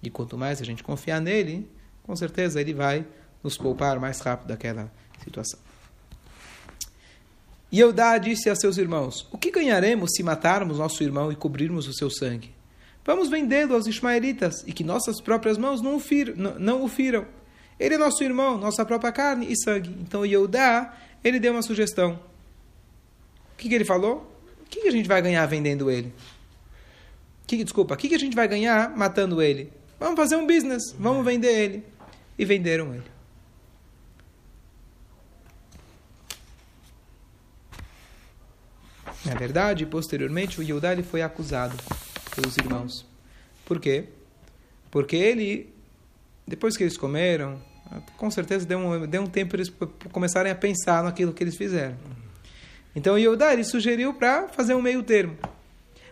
E 0.00 0.08
quanto 0.08 0.38
mais 0.38 0.62
a 0.62 0.64
gente 0.64 0.84
confiar 0.84 1.20
nele, 1.20 1.68
com 2.04 2.14
certeza 2.14 2.60
Ele 2.60 2.72
vai 2.72 3.04
nos 3.44 3.58
poupar 3.58 4.00
mais 4.00 4.18
rápido 4.20 4.48
daquela 4.48 4.90
situação. 5.22 5.60
E 7.70 7.78
Eudá 7.78 8.16
disse 8.18 8.48
a 8.48 8.56
seus 8.56 8.78
irmãos: 8.78 9.28
O 9.30 9.36
que 9.36 9.50
ganharemos 9.50 10.12
se 10.16 10.22
matarmos 10.22 10.78
nosso 10.78 11.02
irmão 11.02 11.30
e 11.30 11.36
cobrirmos 11.36 11.86
o 11.86 11.92
seu 11.92 12.08
sangue? 12.10 12.54
Vamos 13.04 13.28
vendê-lo 13.28 13.74
aos 13.74 13.86
ismaelitas 13.86 14.64
e 14.66 14.72
que 14.72 14.82
nossas 14.82 15.20
próprias 15.20 15.58
mãos 15.58 15.82
não 15.82 15.96
o, 15.96 16.00
firam, 16.00 16.34
não, 16.36 16.58
não 16.58 16.84
o 16.84 16.88
firam. 16.88 17.26
Ele 17.78 17.96
é 17.96 17.98
nosso 17.98 18.22
irmão, 18.24 18.56
nossa 18.56 18.84
própria 18.84 19.12
carne 19.12 19.50
e 19.50 19.56
sangue. 19.56 19.94
Então 20.00 20.24
Eudá, 20.24 20.96
ele 21.22 21.38
deu 21.38 21.52
uma 21.52 21.62
sugestão. 21.62 22.18
O 23.52 23.56
que, 23.58 23.68
que 23.68 23.74
ele 23.74 23.84
falou? 23.84 24.30
O 24.62 24.70
que, 24.70 24.80
que, 24.82 24.88
a 24.88 24.92
gente 24.92 25.06
vai 25.06 25.20
ganhar 25.20 25.44
vendendo 25.46 25.90
ele? 25.90 26.14
Que, 27.46 27.62
desculpa, 27.62 27.94
o 27.94 27.96
que, 27.96 28.08
que 28.08 28.14
a 28.14 28.18
gente 28.18 28.34
vai 28.34 28.48
ganhar 28.48 28.96
matando 28.96 29.42
ele? 29.42 29.70
Vamos 30.00 30.16
fazer 30.16 30.36
um 30.36 30.46
business, 30.46 30.94
vamos 30.98 31.24
vender 31.24 31.52
ele. 31.52 31.84
E 32.38 32.44
venderam 32.44 32.94
ele. 32.94 33.13
Na 39.24 39.34
verdade, 39.34 39.86
posteriormente, 39.86 40.60
o 40.60 40.62
Yehudá 40.62 40.92
ele 40.92 41.02
foi 41.02 41.22
acusado 41.22 41.76
pelos 42.34 42.56
irmãos. 42.58 43.06
Por 43.64 43.80
quê? 43.80 44.04
Porque 44.90 45.16
ele, 45.16 45.72
depois 46.46 46.76
que 46.76 46.82
eles 46.82 46.96
comeram, 46.96 47.60
com 48.16 48.30
certeza 48.30 48.66
deu 48.66 48.78
um, 48.78 49.06
deu 49.06 49.22
um 49.22 49.26
tempo 49.26 49.50
para 49.50 49.60
eles 49.60 49.72
começarem 50.12 50.52
a 50.52 50.54
pensar 50.54 51.02
naquilo 51.02 51.32
que 51.32 51.42
eles 51.42 51.56
fizeram. 51.56 51.96
Então 52.94 53.18
Yehudá 53.18 53.52
ele 53.52 53.64
sugeriu 53.64 54.14
para 54.14 54.48
fazer 54.48 54.74
um 54.74 54.82
meio 54.82 55.02
termo. 55.02 55.36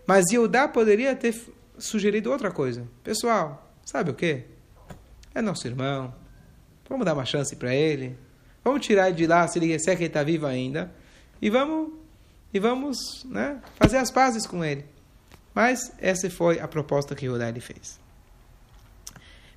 Mas 0.07 0.31
Yehudá 0.31 0.67
poderia 0.67 1.15
ter 1.15 1.35
sugerido 1.79 2.31
outra 2.31 2.51
coisa. 2.51 2.87
Pessoal, 3.05 3.73
sabe 3.85 4.11
o 4.11 4.15
quê? 4.15 4.45
É 5.35 5.41
nosso 5.41 5.67
irmão. 5.67 6.15
Vamos 6.89 7.05
dar 7.07 7.15
uma 7.15 7.25
chance 7.25 7.55
para 7.57 7.75
ele. 7.75 8.17
Vamos 8.65 8.85
tirar 8.85 9.09
ele 9.09 9.17
de 9.17 9.27
lá 9.27 9.47
se 9.49 9.59
ele, 9.59 9.79
se 9.79 9.91
é 9.91 9.97
que 9.97 10.03
ele 10.03 10.09
está 10.09 10.23
vivo 10.23 10.47
ainda. 10.47 10.93
E 11.41 11.49
vamos, 11.51 11.93
e 12.53 12.59
vamos 12.59 13.25
né, 13.25 13.61
fazer 13.77 13.99
as 13.99 14.11
pazes 14.11 14.47
com 14.47 14.65
ele. 14.65 14.85
Mas 15.55 15.93
essa 15.99 16.29
foi 16.31 16.61
a 16.61 16.69
proposta 16.69 17.15
que 17.15 17.27
Yehudá 17.27 17.49
ele 17.49 17.61
fez. 17.61 18.01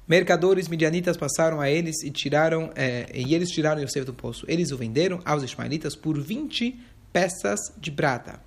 Mercadores 0.08 0.68
midianitas 0.68 1.18
passaram 1.18 1.60
a 1.60 1.70
eles 1.70 2.04
e 2.04 2.12
tiraram 2.12 2.72
é, 2.76 3.10
e 3.14 3.34
eles 3.34 3.50
tiraram 3.50 3.82
Yosef 3.82 4.06
do 4.06 4.14
poço. 4.14 4.46
Eles 4.48 4.72
o 4.72 4.78
venderam 4.78 5.20
aos 5.26 5.42
ismaelitas 5.42 5.96
por 5.96 6.20
20 6.20 6.80
peças 7.12 7.60
de 7.78 7.92
prata. 7.92 8.40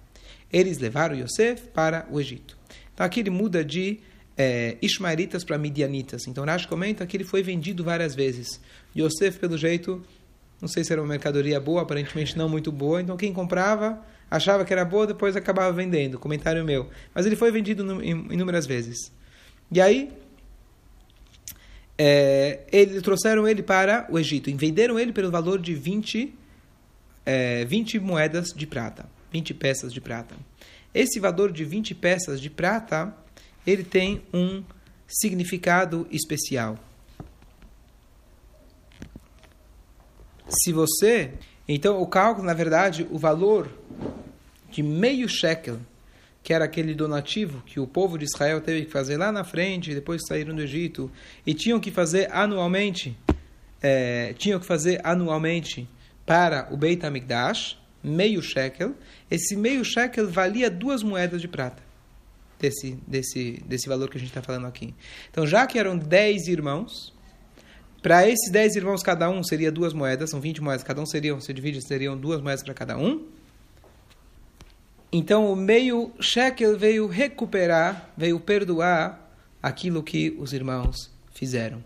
Eles 0.53 0.79
levaram 0.79 1.17
Yosef 1.17 1.67
para 1.69 2.07
o 2.11 2.21
Egito. 2.21 2.57
Então 2.95 3.05
aqui 3.05 3.21
ele 3.21 3.31
muda 3.31 3.65
de 3.65 3.99
é, 4.37 4.77
ismaelitas 4.81 5.43
para 5.43 5.59
midianitas. 5.59 6.29
Então 6.29 6.45
Rashi 6.45 6.69
comenta 6.69 7.05
que 7.07 7.17
ele 7.17 7.25
foi 7.25 7.43
vendido 7.43 7.83
várias 7.83 8.15
vezes. 8.15 8.61
Yosef, 8.97 9.41
pelo 9.41 9.59
jeito, 9.59 10.01
não 10.61 10.69
sei 10.69 10.85
se 10.85 10.93
era 10.93 11.03
uma 11.03 11.09
mercadoria 11.09 11.59
boa, 11.59 11.83
aparentemente 11.83 12.39
não 12.39 12.49
muito 12.49 12.71
boa. 12.71 13.03
Então 13.03 13.17
quem 13.17 13.33
comprava 13.33 14.01
achava 14.31 14.65
que 14.65 14.73
era 14.73 14.85
boa, 14.85 15.07
depois 15.07 15.37
acabava 15.37 15.73
vendendo. 15.73 16.19
Comentário 16.19 16.65
meu. 16.65 16.89
Mas 17.15 17.27
ele 17.27 17.37
foi 17.37 17.51
vendido 17.51 17.83
inúmeras 18.03 18.67
vezes. 18.67 19.13
E 19.71 19.81
aí 19.81 20.13
é, 21.99 22.61
ele, 22.71 23.01
trouxeram 23.01 23.49
ele 23.49 23.63
para 23.63 24.07
o 24.09 24.19
Egito 24.19 24.49
e 24.49 24.55
venderam 24.55 24.99
ele 24.99 25.13
pelo 25.13 25.33
valor 25.33 25.61
de 25.61 25.75
20, 25.75 26.33
é, 27.27 27.65
20 27.65 27.99
moedas 27.99 28.53
de 28.55 28.67
prata, 28.67 29.11
20 29.33 29.53
peças 29.55 29.93
de 29.93 30.01
prata. 30.01 30.37
Esse 30.95 31.19
valor 31.19 31.51
de 31.51 31.65
20 31.65 31.97
peças 31.97 32.41
de 32.41 32.49
prata, 32.49 33.13
ele 33.67 33.83
tem 33.83 34.23
um 34.33 34.63
significado 35.09 36.07
especial. 36.11 36.79
Se 40.49 40.73
você, 40.73 41.33
então 41.69 42.01
o 42.01 42.07
cálculo, 42.07 42.47
na 42.47 42.55
verdade, 42.55 43.07
o 43.11 43.19
valor 43.19 43.69
de 44.71 44.83
meio 44.83 45.29
shekel 45.29 45.79
que 46.49 46.55
era 46.55 46.65
aquele 46.65 46.95
donativo 46.95 47.63
que 47.67 47.79
o 47.79 47.87
povo 47.87 48.17
de 48.17 48.25
Israel 48.25 48.61
teve 48.63 48.87
que 48.87 48.91
fazer 48.91 49.19
lá 49.19 49.31
na 49.31 49.45
frente, 49.45 49.95
depois 49.95 50.23
saíram 50.27 50.55
do 50.55 50.63
Egito, 50.63 51.11
e 51.47 51.53
tinham 51.53 51.79
que 51.79 51.91
fazer 51.91 52.27
anualmente, 52.33 53.15
é, 53.83 54.33
tinham 54.33 54.59
que 54.59 54.65
fazer 54.65 54.99
anualmente 55.05 55.87
para 56.25 56.67
o 56.73 56.77
Beit 56.79 57.05
HaMikdash, 57.05 57.79
meio 58.03 58.41
shekel, 58.41 58.95
esse 59.31 59.57
meio 59.57 59.85
shekel 59.85 60.27
valia 60.31 60.71
duas 60.71 61.03
moedas 61.03 61.43
de 61.43 61.49
prata, 61.49 61.83
desse, 62.59 62.99
desse, 63.07 63.63
desse 63.67 63.87
valor 63.87 64.09
que 64.09 64.17
a 64.17 64.21
gente 64.21 64.31
está 64.31 64.41
falando 64.41 64.67
aqui. 64.67 64.95
Então, 65.31 65.47
já 65.47 65.67
que 65.67 65.79
eram 65.79 65.99
dez 65.99 66.47
irmãos, 66.49 67.13
para 68.03 68.29
esses 68.29 68.51
dez 68.51 68.77
irmãos, 68.77 69.03
cada 69.03 69.29
um 69.29 69.43
seria 69.43 69.73
duas 69.73 69.93
moedas, 69.93 70.31
são 70.31 70.41
20 70.41 70.63
moedas, 70.63 70.83
cada 70.83 71.01
um 71.01 71.07
seriam, 71.07 71.41
se 71.41 71.53
divide, 71.53 71.81
seriam 71.83 72.17
duas 72.17 72.41
moedas 72.41 72.63
para 72.63 72.75
cada 72.75 72.97
um, 72.97 73.27
então 75.11 75.51
o 75.51 75.57
meio 75.57 76.13
shekel 76.21 76.79
veio 76.79 77.07
recuperar, 77.07 78.13
veio 78.17 78.39
perdoar 78.39 79.33
aquilo 79.63 80.03
que 80.03 80.37
os 80.39 80.53
irmãos 80.53 81.11
fizeram. 81.35 81.83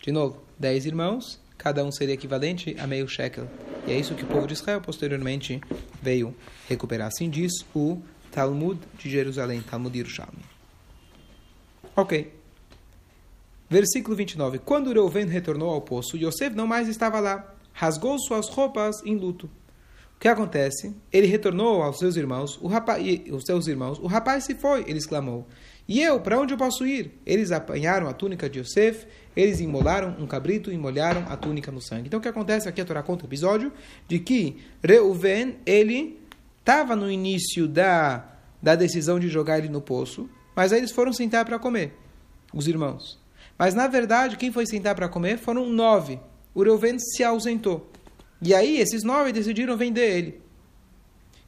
De 0.00 0.12
novo, 0.12 0.42
dez 0.58 0.86
irmãos, 0.86 1.40
cada 1.58 1.84
um 1.84 1.90
seria 1.90 2.14
equivalente 2.14 2.76
a 2.78 2.86
meio 2.86 3.08
shekel. 3.08 3.48
E 3.86 3.92
é 3.92 3.98
isso 3.98 4.14
que 4.14 4.22
o 4.22 4.26
povo 4.26 4.46
de 4.46 4.54
Israel 4.54 4.80
posteriormente 4.80 5.60
veio 6.00 6.34
recuperar. 6.68 7.08
Assim 7.08 7.28
diz 7.28 7.52
o 7.74 8.00
Talmud 8.30 8.80
de 8.98 9.10
Jerusalém, 9.10 9.60
Talmud 9.62 9.96
Yerushalmi. 9.96 10.44
Ok. 11.96 12.39
Versículo 13.70 14.16
29. 14.16 14.58
Quando 14.58 14.92
Reuven 14.92 15.26
retornou 15.26 15.70
ao 15.70 15.80
poço, 15.80 16.16
Yosef 16.16 16.56
não 16.56 16.66
mais 16.66 16.88
estava 16.88 17.20
lá. 17.20 17.54
Rasgou 17.72 18.18
suas 18.18 18.48
roupas 18.48 19.00
em 19.06 19.14
luto. 19.14 19.46
O 20.16 20.20
que 20.20 20.26
acontece? 20.26 20.92
Ele 21.12 21.28
retornou 21.28 21.80
aos 21.80 21.98
seus 21.98 22.16
irmãos, 22.16 22.58
o 22.60 22.66
rapaz, 22.66 23.02
os 23.30 23.44
seus 23.44 23.68
irmãos, 23.68 23.98
o 24.00 24.08
rapaz 24.08 24.44
se 24.44 24.56
foi, 24.56 24.80
ele 24.88 24.98
exclamou. 24.98 25.46
E 25.88 26.02
eu, 26.02 26.20
para 26.20 26.38
onde 26.38 26.52
eu 26.52 26.58
posso 26.58 26.84
ir? 26.84 27.12
Eles 27.24 27.52
apanharam 27.52 28.08
a 28.08 28.12
túnica 28.12 28.50
de 28.50 28.58
Yosef, 28.58 29.06
eles 29.36 29.60
imolaram 29.60 30.16
um 30.18 30.26
cabrito 30.26 30.72
e 30.72 30.76
molharam 30.76 31.24
a 31.28 31.36
túnica 31.36 31.70
no 31.70 31.80
sangue. 31.80 32.08
Então 32.08 32.18
o 32.18 32.22
que 32.22 32.28
acontece 32.28 32.68
aqui, 32.68 32.80
a 32.80 32.84
Torá 32.84 33.04
conta 33.04 33.24
o 33.24 33.28
episódio 33.28 33.72
de 34.08 34.18
que 34.18 34.58
Reuven, 34.82 35.56
ele 35.64 36.18
estava 36.58 36.96
no 36.96 37.10
início 37.10 37.68
da, 37.68 38.34
da 38.60 38.74
decisão 38.74 39.18
de 39.18 39.28
jogar 39.28 39.58
ele 39.58 39.68
no 39.68 39.80
poço, 39.80 40.28
mas 40.56 40.72
aí 40.72 40.80
eles 40.80 40.90
foram 40.90 41.12
sentar 41.12 41.44
para 41.44 41.58
comer, 41.58 41.96
os 42.52 42.66
irmãos. 42.66 43.19
Mas 43.60 43.74
na 43.74 43.86
verdade, 43.86 44.38
quem 44.38 44.50
foi 44.50 44.64
sentar 44.64 44.94
para 44.94 45.06
comer 45.06 45.36
foram 45.36 45.68
nove. 45.68 46.18
O 46.54 46.62
Reuven 46.62 46.98
se 46.98 47.22
ausentou. 47.22 47.90
E 48.40 48.54
aí 48.54 48.80
esses 48.80 49.04
nove 49.04 49.32
decidiram 49.32 49.76
vender 49.76 50.16
ele. 50.16 50.40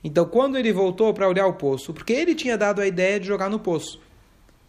Então 0.05 0.27
quando 0.27 0.59
ele 0.59 0.75
voltou 0.75 1.15
para 1.15 1.27
olhar 1.27 1.47
o 1.47 1.55
poço, 1.55 1.95
porque 1.95 2.13
ele 2.13 2.35
tinha 2.35 2.59
dado 2.59 2.83
a 2.83 2.87
ideia 2.87 3.19
de 3.19 3.27
jogar 3.27 3.49
no 3.49 3.59
poço. 3.59 3.99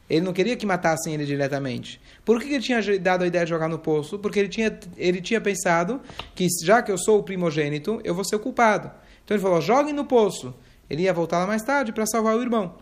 Ele 0.10 0.22
não 0.22 0.32
queria 0.32 0.56
que 0.56 0.66
matassem 0.66 1.14
ele 1.14 1.26
diretamente. 1.26 2.00
Por 2.24 2.40
que 2.40 2.48
ele 2.48 2.64
tinha 2.64 2.80
dado 2.98 3.26
a 3.26 3.28
ideia 3.28 3.44
de 3.44 3.50
jogar 3.50 3.68
no 3.68 3.78
poço? 3.78 4.18
Porque 4.18 4.40
ele 4.40 4.48
tinha, 4.48 4.80
ele 4.96 5.20
tinha 5.20 5.42
pensado 5.42 6.00
que, 6.34 6.48
já 6.64 6.82
que 6.82 6.94
eu 6.94 6.98
sou 6.98 7.20
o 7.20 7.24
primogênito, 7.24 8.00
eu 8.06 8.16
vou 8.16 8.24
ser 8.24 8.38
o 8.38 8.40
culpado. 8.40 8.90
Então 9.26 9.36
ele 9.36 9.44
falou: 9.44 9.60
joguem 9.60 9.92
no 9.92 10.06
poço. 10.06 10.56
Ele 10.90 11.02
ia 11.02 11.14
voltar 11.14 11.40
lá 11.40 11.48
mais 11.48 11.62
tarde 11.62 11.92
para 11.92 12.06
salvar 12.06 12.38
o 12.38 12.42
irmão. 12.42 12.74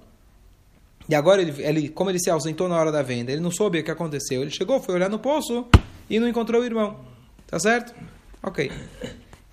E 1.10 1.16
agora, 1.16 1.42
ele, 1.42 1.62
ele, 1.62 1.90
como 1.90 2.10
ele 2.10 2.20
se 2.20 2.30
ausentou 2.30 2.70
na 2.70 2.78
hora 2.78 2.92
da 2.92 3.02
venda, 3.02 3.32
ele 3.32 3.42
não 3.42 3.52
soube 3.52 3.80
o 3.80 3.84
que 3.84 3.92
aconteceu. 3.92 4.42
Ele 4.42 4.52
chegou, 4.52 4.82
foi 4.82 4.96
olhar 4.96 5.10
no 5.10 5.20
poço 5.20 5.68
e 6.10 6.20
não 6.20 6.28
encontrou 6.28 6.62
o 6.62 6.66
irmão. 6.66 7.00
Tá 7.48 7.60
certo? 7.60 7.94
Ok 8.42 8.72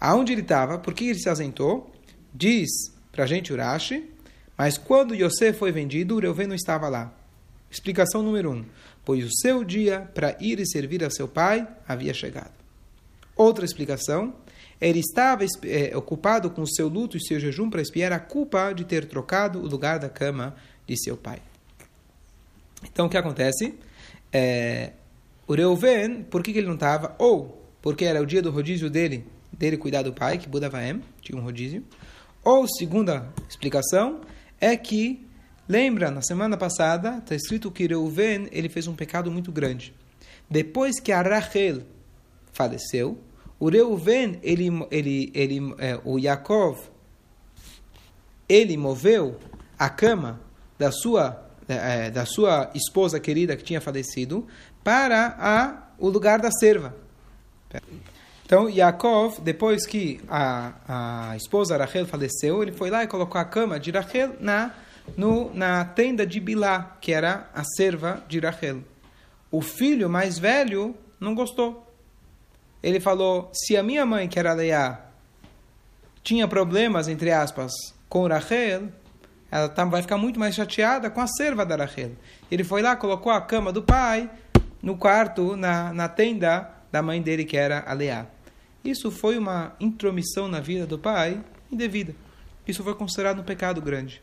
aonde 0.01 0.33
ele 0.33 0.43
estava, 0.43 0.79
por 0.79 0.95
que 0.95 1.09
ele 1.09 1.19
se 1.19 1.29
ausentou, 1.29 1.91
diz 2.33 2.69
para 3.11 3.25
a 3.25 3.27
gente 3.27 3.53
Urashi, 3.53 4.09
mas 4.57 4.79
quando 4.79 5.15
Yosef 5.15 5.59
foi 5.59 5.73
vendido, 5.73 6.19
Reuven 6.19 6.47
não 6.47 6.55
estava 6.55 6.89
lá. 6.89 7.13
Explicação 7.71 8.23
número 8.23 8.51
um, 8.51 8.65
pois 9.05 9.25
o 9.25 9.31
seu 9.41 9.65
dia 9.65 10.09
para 10.15 10.37
ir 10.41 10.59
e 10.59 10.67
servir 10.67 11.05
a 11.05 11.11
seu 11.11 11.29
pai 11.29 11.67
havia 11.87 12.15
chegado. 12.15 12.53
Outra 13.37 13.65
explicação, 13.65 14.35
ele 14.81 15.01
estava 15.01 15.45
é, 15.65 15.97
ocupado 15.97 16.51
com 16.51 16.63
o 16.63 16.69
seu 16.69 16.89
luto 16.89 17.17
e 17.17 17.21
seu 17.21 17.39
jejum 17.39 17.71
para 17.71 17.83
espiar 17.83 18.13
a 18.13 18.19
culpa 18.19 18.73
de 18.73 18.85
ter 18.85 19.07
trocado 19.07 19.61
o 19.61 19.67
lugar 19.67 19.99
da 19.99 20.09
cama 20.09 20.57
de 20.89 20.97
seu 21.01 21.17
pai. 21.17 21.41
Então 22.83 23.07
o 23.07 23.09
que 23.09 23.17
acontece? 23.17 23.75
É, 24.33 24.93
o 25.47 25.55
Reuven, 25.55 26.25
por 26.25 26.43
que, 26.43 26.53
que 26.53 26.59
ele 26.59 26.67
não 26.67 26.75
estava? 26.75 27.15
Ou 27.19 27.63
porque 27.81 28.05
era 28.05 28.21
o 28.21 28.27
dia 28.27 28.43
do 28.43 28.51
rodízio 28.51 28.91
dele 28.91 29.25
dele 29.53 29.77
cuidar 29.77 30.03
do 30.03 30.13
pai, 30.13 30.39
que 30.39 30.49
Buda 30.49 30.69
Vaem, 30.69 31.03
tinha 31.21 31.39
um 31.39 31.43
rodízio. 31.43 31.85
Ou, 32.45 32.67
segunda 32.69 33.33
explicação, 33.49 34.21
é 34.61 34.77
que, 34.77 35.27
lembra, 35.69 36.11
na 36.11 36.23
semana 36.23 36.57
passada, 36.57 37.19
está 37.19 37.35
escrito 37.35 37.71
que 37.71 37.87
Reuven, 37.87 38.49
ele 38.53 38.69
fez 38.69 38.87
um 38.87 38.95
pecado 38.95 39.31
muito 39.31 39.51
grande. 39.51 39.93
Depois 40.49 41.01
que 41.01 41.13
a 41.13 41.21
Rachel 41.21 41.83
faleceu, 42.53 43.19
o 43.59 43.69
Reuven, 43.69 44.39
ele, 44.43 44.69
ele, 44.91 45.33
ele, 45.35 45.75
é, 45.79 46.01
o 46.05 46.19
Yaakov, 46.19 46.79
ele 48.49 48.77
moveu 48.77 49.37
a 49.79 49.91
cama 49.91 50.41
da 50.79 50.91
sua, 50.91 51.45
é, 51.69 52.11
da 52.11 52.25
sua 52.25 52.71
esposa 52.75 53.19
querida 53.19 53.57
que 53.57 53.65
tinha 53.65 53.81
falecido 53.81 54.47
para 54.85 55.35
a, 55.39 55.89
o 55.99 56.09
lugar 56.09 56.41
da 56.41 56.51
serva. 56.51 56.95
Então, 58.47 58.71
Yaakov, 58.71 59.41
depois 59.43 59.87
que 59.87 60.21
a, 60.27 61.31
a 61.31 61.37
esposa 61.37 61.77
Rachel 61.77 62.07
faleceu, 62.07 62.63
ele 62.63 62.73
foi 62.73 62.89
lá 62.89 63.05
e 63.05 63.07
colocou 63.07 63.39
a 63.39 63.45
cama 63.45 63.79
de 63.79 63.91
Rachel 63.91 64.37
na, 64.41 64.75
no, 65.17 65.53
na 65.53 65.85
tenda 65.85 66.27
de 66.27 66.41
Bilá, 66.41 66.97
que 67.01 67.13
era 67.13 67.51
a 67.55 67.63
serva 67.63 68.25
de 68.27 68.39
Rachel. 68.39 68.79
O 69.51 69.61
filho 69.61 70.09
mais 70.09 70.39
velho 70.39 70.95
não 71.21 71.35
gostou. 71.35 71.87
Ele 72.83 73.01
falou: 73.01 73.51
se 73.53 73.77
a 73.77 73.83
minha 73.83 74.07
mãe, 74.07 74.29
que 74.29 74.39
era 74.39 74.55
Leá, 74.55 74.99
tinha 76.23 76.49
problemas, 76.49 77.09
entre 77.09 77.31
aspas, 77.31 77.73
com 78.09 78.27
Rachel, 78.27 78.89
ela 79.51 79.69
tá, 79.69 79.85
vai 79.85 80.03
ficar 80.03 80.19
muito 80.19 80.39
mais 80.39 80.55
chateada 80.55 81.11
com 81.11 81.21
a 81.21 81.27
serva 81.27 81.65
da 81.65 81.77
Rachel. 81.77 82.13
Ele 82.51 82.65
foi 82.65 82.83
lá, 82.83 82.95
colocou 82.97 83.33
a 83.33 83.41
cama 83.41 83.73
do 83.73 83.83
pai 83.83 84.31
no 84.83 84.97
quarto, 84.97 85.57
na, 85.57 85.93
na 85.93 86.09
tenda 86.09 86.71
da 86.93 87.03
mãe 87.03 87.21
dele, 87.21 87.45
que 87.45 87.57
era 87.57 87.83
a 87.87 87.93
Leá. 87.93 88.27
Isso 88.85 89.11
foi 89.11 89.39
uma 89.39 89.75
intromissão 89.81 90.49
na 90.49 90.61
vida 90.61 90.87
do 90.87 90.99
pai 90.99 91.43
indevida. 91.71 92.15
isso 92.67 92.83
foi 92.83 92.95
considerado 92.95 93.41
um 93.41 93.45
pecado 93.45 93.81
grande. 93.81 94.23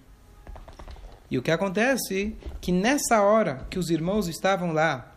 E 1.29 1.37
o 1.37 1.41
que 1.41 1.51
acontece 1.51 2.35
que 2.61 2.71
nessa 2.71 3.21
hora 3.21 3.65
que 3.69 3.79
os 3.79 3.89
irmãos 3.89 4.27
estavam 4.27 4.71
lá 4.71 5.15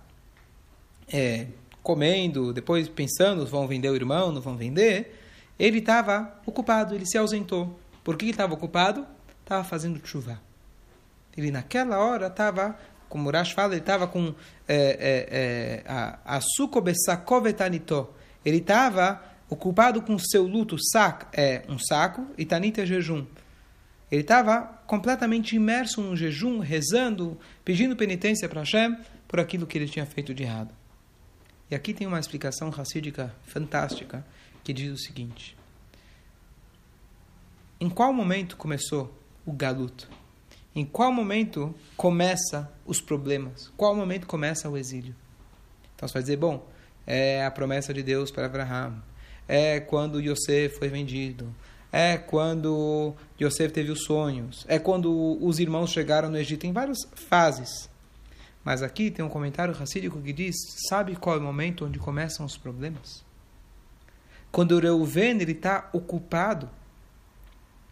é, 1.13 1.47
comendo, 1.83 2.53
depois 2.53 2.89
pensando, 2.89 3.47
vão 3.47 3.67
vender 3.67 3.91
o 3.91 3.95
irmão, 3.95 4.33
não 4.33 4.41
vão 4.41 4.57
vender, 4.57 5.19
ele 5.59 5.79
estava 5.79 6.41
ocupado, 6.47 6.95
ele 6.95 7.07
se 7.07 7.19
ausentou. 7.19 7.79
Por 8.03 8.17
que 8.17 8.27
estava 8.27 8.55
ocupado? 8.55 9.07
Estava 9.49 9.65
fazendo 9.65 9.99
chuva. 10.07 10.39
Ele 11.35 11.51
naquela 11.51 11.99
hora 11.99 12.27
estava, 12.27 12.79
como 13.09 13.31
o 13.31 13.33
Rash 13.33 13.53
fala, 13.53 13.73
ele 13.73 13.81
estava 13.81 14.07
com 14.07 14.35
é, 14.69 14.77
é, 14.77 15.29
é, 15.31 15.85
a. 15.87 16.39
Ele 18.45 18.59
estava 18.59 19.23
ocupado 19.49 20.03
com 20.03 20.19
seu 20.19 20.47
luto, 20.47 20.77
sac, 20.79 21.29
é, 21.33 21.65
um 21.67 21.79
saco, 21.79 22.27
e 22.37 22.45
tanita 22.45 22.83
é 22.83 22.87
jejum. 22.87 23.25
Ele 24.13 24.21
estava 24.21 24.83
completamente 24.87 25.57
imerso 25.57 26.03
num 26.03 26.15
jejum, 26.15 26.59
rezando, 26.59 27.41
pedindo 27.65 27.97
penitência 27.97 28.51
para 28.51 28.61
Hashem 28.61 28.99
por 29.27 29.41
aquilo 29.41 29.67
que 29.67 29.79
ele 29.79 29.89
tinha 29.89 30.05
feito 30.05 30.35
de 30.35 30.43
errado. 30.43 30.75
E 31.71 31.75
aqui 31.75 31.95
tem 31.95 32.07
uma 32.07 32.21
explicação 32.21 32.69
racídica 32.69 33.35
fantástica 33.45 34.23
que 34.63 34.75
diz 34.75 34.93
o 34.93 34.99
seguinte: 34.99 35.57
Em 37.81 37.89
qual 37.89 38.13
momento 38.13 38.55
começou 38.55 39.18
o 39.49 39.53
galuto? 39.53 40.07
Em 40.77 40.85
qual 40.85 41.11
momento 41.11 41.75
começa 41.97 42.71
os 42.85 43.01
problemas? 43.01 43.73
Qual 43.79 43.97
momento 43.97 44.27
começa 44.27 44.69
o 44.69 44.77
exílio? 44.77 45.15
Então 45.97 46.07
você 46.07 46.13
vai 46.13 46.23
dizer, 46.23 46.37
bom, 46.37 46.69
é 47.07 47.45
a 47.47 47.51
promessa 47.51 47.95
de 47.95 48.03
Deus 48.03 48.31
para 48.31 48.45
Abraão, 48.45 49.03
é 49.49 49.81
quando 49.81 50.21
Yosef 50.21 50.79
foi 50.79 50.89
vendido, 50.89 51.53
é 51.91 52.19
quando 52.19 53.15
Yosef 53.41 53.73
teve 53.73 53.91
os 53.91 54.05
sonhos, 54.05 54.67
é 54.69 54.79
quando 54.79 55.43
os 55.43 55.59
irmãos 55.59 55.91
chegaram 55.91 56.29
no 56.29 56.37
Egito, 56.37 56.61
tem 56.61 56.73
várias 56.73 56.99
fases. 57.15 57.89
Mas 58.63 58.83
aqui 58.83 59.11
tem 59.11 59.25
um 59.25 59.31
comentário 59.31 59.73
racídico 59.73 60.21
que 60.21 60.33
diz: 60.35 60.55
sabe 60.91 61.17
qual 61.17 61.37
é 61.37 61.39
o 61.39 61.43
momento 61.43 61.87
onde 61.87 61.99
começam 61.99 62.45
os 62.45 62.59
problemas? 62.59 63.25
Quando 64.53 64.79
Reuven 64.79 65.39
está 65.39 65.89
ocupado 65.95 66.69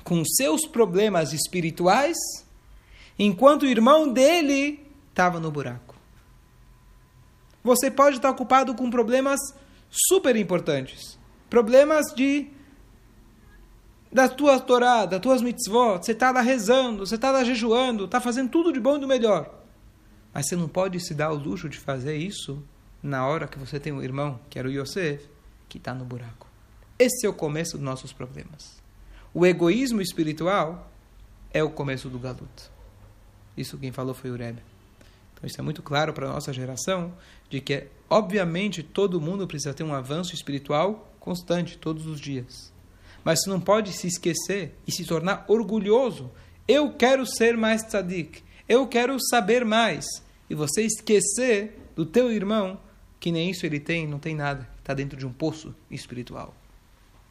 com 0.06 0.24
seus 0.24 0.64
problemas 0.64 1.32
espirituais, 1.32 2.16
enquanto 3.18 3.64
o 3.64 3.66
irmão 3.66 4.12
dele 4.12 4.86
estava 5.08 5.40
no 5.40 5.50
buraco. 5.50 5.96
Você 7.64 7.90
pode 7.90 8.14
estar 8.14 8.30
ocupado 8.30 8.72
com 8.76 8.88
problemas 8.88 9.40
super 9.90 10.36
importantes, 10.36 11.18
problemas 11.50 12.14
de 12.14 12.48
da 14.12 14.28
tua 14.28 14.60
Torá, 14.60 15.04
das 15.06 15.20
tuas 15.20 15.42
mitzvot, 15.42 15.98
você 15.98 16.12
está 16.12 16.30
lá 16.30 16.40
rezando, 16.40 17.04
você 17.04 17.16
está 17.16 17.32
lá 17.32 17.42
jejuando, 17.42 18.04
está 18.04 18.20
fazendo 18.20 18.48
tudo 18.48 18.72
de 18.72 18.78
bom 18.78 18.96
e 18.96 19.00
do 19.00 19.08
melhor. 19.08 19.52
Mas 20.32 20.46
você 20.46 20.54
não 20.54 20.68
pode 20.68 21.00
se 21.00 21.14
dar 21.14 21.32
o 21.32 21.36
luxo 21.36 21.68
de 21.68 21.78
fazer 21.78 22.16
isso 22.16 22.62
na 23.02 23.26
hora 23.26 23.48
que 23.48 23.58
você 23.58 23.80
tem 23.80 23.92
um 23.92 24.02
irmão, 24.02 24.38
que 24.48 24.56
era 24.56 24.68
o 24.68 24.70
Yosef, 24.70 25.28
que 25.68 25.78
está 25.78 25.92
no 25.92 26.04
buraco. 26.04 26.46
Esse 26.96 27.26
é 27.26 27.28
o 27.28 27.34
começo 27.34 27.72
dos 27.72 27.84
nossos 27.84 28.12
problemas. 28.12 28.85
O 29.38 29.44
egoísmo 29.44 30.00
espiritual 30.00 30.90
é 31.52 31.62
o 31.62 31.68
começo 31.68 32.08
do 32.08 32.18
galuto. 32.18 32.72
Isso 33.54 33.76
quem 33.76 33.92
falou 33.92 34.14
foi 34.14 34.30
o 34.30 34.34
Rebbe. 34.34 34.62
Então 35.34 35.46
isso 35.46 35.60
é 35.60 35.62
muito 35.62 35.82
claro 35.82 36.14
para 36.14 36.26
a 36.26 36.32
nossa 36.32 36.54
geração, 36.54 37.12
de 37.50 37.60
que, 37.60 37.86
obviamente, 38.08 38.82
todo 38.82 39.20
mundo 39.20 39.46
precisa 39.46 39.74
ter 39.74 39.84
um 39.84 39.92
avanço 39.92 40.34
espiritual 40.34 41.12
constante, 41.20 41.76
todos 41.76 42.06
os 42.06 42.18
dias. 42.18 42.72
Mas 43.22 43.42
você 43.42 43.50
não 43.50 43.60
pode 43.60 43.92
se 43.92 44.06
esquecer 44.06 44.74
e 44.86 44.90
se 44.90 45.04
tornar 45.04 45.44
orgulhoso. 45.48 46.30
Eu 46.66 46.94
quero 46.94 47.26
ser 47.26 47.58
mais 47.58 47.82
tzadik. 47.82 48.42
Eu 48.66 48.86
quero 48.86 49.18
saber 49.20 49.66
mais. 49.66 50.06
E 50.48 50.54
você 50.54 50.80
esquecer 50.80 51.78
do 51.94 52.06
teu 52.06 52.32
irmão, 52.32 52.80
que 53.20 53.30
nem 53.30 53.50
isso 53.50 53.66
ele 53.66 53.80
tem, 53.80 54.08
não 54.08 54.18
tem 54.18 54.34
nada. 54.34 54.66
Está 54.78 54.94
dentro 54.94 55.18
de 55.18 55.26
um 55.26 55.32
poço 55.34 55.74
espiritual. 55.90 56.54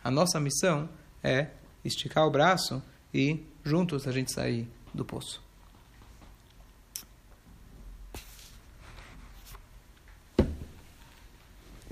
A 0.03 0.12
nossa 0.12 0.39
missão 0.39 0.88
é 1.23 1.47
esticar 1.86 2.26
o 2.26 2.32
braço 2.32 2.84
e 3.13 3.39
juntos 3.63 4.08
a 4.08 4.12
gente 4.12 4.32
sair 4.32 4.67
do 4.93 5.06
poço. 5.06 5.45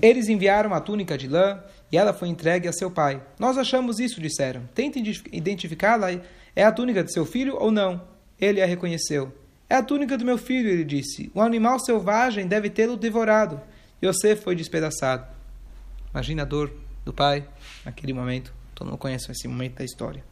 Eles 0.00 0.28
enviaram 0.28 0.74
a 0.74 0.80
túnica 0.80 1.16
de 1.16 1.26
lã 1.26 1.62
e 1.90 1.96
ela 1.96 2.12
foi 2.12 2.28
entregue 2.28 2.68
a 2.68 2.72
seu 2.72 2.90
pai. 2.90 3.22
Nós 3.38 3.56
achamos 3.56 3.98
isso, 3.98 4.20
disseram. 4.20 4.68
Tente 4.74 4.98
identificá-la. 5.32 6.08
É 6.54 6.62
a 6.62 6.72
túnica 6.72 7.02
de 7.02 7.12
seu 7.12 7.24
filho 7.24 7.56
ou 7.58 7.70
não? 7.70 8.02
Ele 8.38 8.60
a 8.60 8.66
reconheceu. 8.66 9.32
É 9.68 9.76
a 9.76 9.82
túnica 9.82 10.18
do 10.18 10.24
meu 10.24 10.36
filho, 10.36 10.68
ele 10.68 10.84
disse. 10.84 11.30
Um 11.34 11.40
animal 11.40 11.80
selvagem 11.80 12.46
deve 12.46 12.68
tê-lo 12.68 12.96
devorado. 12.96 13.60
Yosef 14.02 14.42
foi 14.42 14.54
despedaçado. 14.54 15.26
Imagina 16.10 16.42
a 16.42 16.44
dor 16.44 16.70
do 17.04 17.12
pai 17.12 17.48
naquele 17.84 18.12
momento. 18.12 18.52
Todo 18.74 18.88
mundo 18.88 18.98
conhece 18.98 19.30
esse 19.30 19.46
momento 19.46 19.76
da 19.76 19.84
história. 19.84 20.24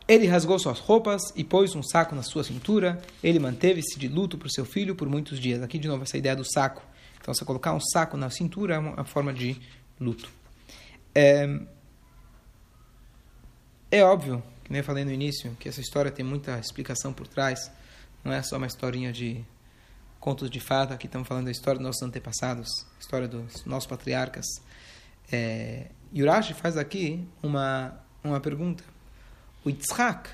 Ele 0.07 0.25
rasgou 0.25 0.57
suas 0.57 0.79
roupas 0.79 1.21
e 1.35 1.43
pôs 1.43 1.75
um 1.75 1.83
saco 1.83 2.15
na 2.15 2.23
sua 2.23 2.43
cintura. 2.43 3.01
Ele 3.21 3.39
manteve-se 3.39 3.99
de 3.99 4.07
luto 4.07 4.37
por 4.37 4.49
seu 4.49 4.63
filho 4.63 4.95
por 4.95 5.09
muitos 5.09 5.37
dias. 5.37 5.61
Aqui 5.61 5.77
de 5.77 5.87
novo 5.87 6.03
essa 6.03 6.17
ideia 6.17 6.35
do 6.35 6.45
saco. 6.45 6.81
Então, 7.19 7.33
você 7.33 7.43
colocar 7.43 7.73
um 7.73 7.79
saco 7.81 8.15
na 8.15 8.29
cintura 8.29 8.75
é 8.75 8.79
uma 8.79 9.03
forma 9.03 9.33
de 9.33 9.59
luto. 9.99 10.31
É, 11.13 11.59
é 13.91 14.01
óbvio, 14.03 14.41
que 14.63 14.71
nem 14.71 14.79
eu 14.79 14.83
falei 14.83 15.03
no 15.03 15.11
início, 15.11 15.57
que 15.59 15.67
essa 15.67 15.81
história 15.81 16.09
tem 16.09 16.23
muita 16.23 16.57
explicação 16.57 17.11
por 17.11 17.27
trás. 17.27 17.69
Não 18.23 18.31
é 18.31 18.41
só 18.41 18.55
uma 18.55 18.67
historinha 18.67 19.11
de 19.11 19.43
contos 20.27 20.49
de 20.49 20.59
fada. 20.59 20.93
Aqui 20.93 21.05
estamos 21.05 21.25
falando 21.25 21.45
da 21.45 21.51
história 21.51 21.79
dos 21.79 21.85
nossos 21.85 22.01
antepassados, 22.01 22.67
história 22.99 23.29
dos 23.29 23.63
nossos 23.63 23.87
patriarcas. 23.87 24.45
É, 25.31 25.87
Yurashi 26.13 26.53
faz 26.53 26.75
aqui 26.75 27.25
uma, 27.41 27.97
uma 28.21 28.37
pergunta 28.41 28.83
o 29.63 29.69
Yitzhak 29.69 30.29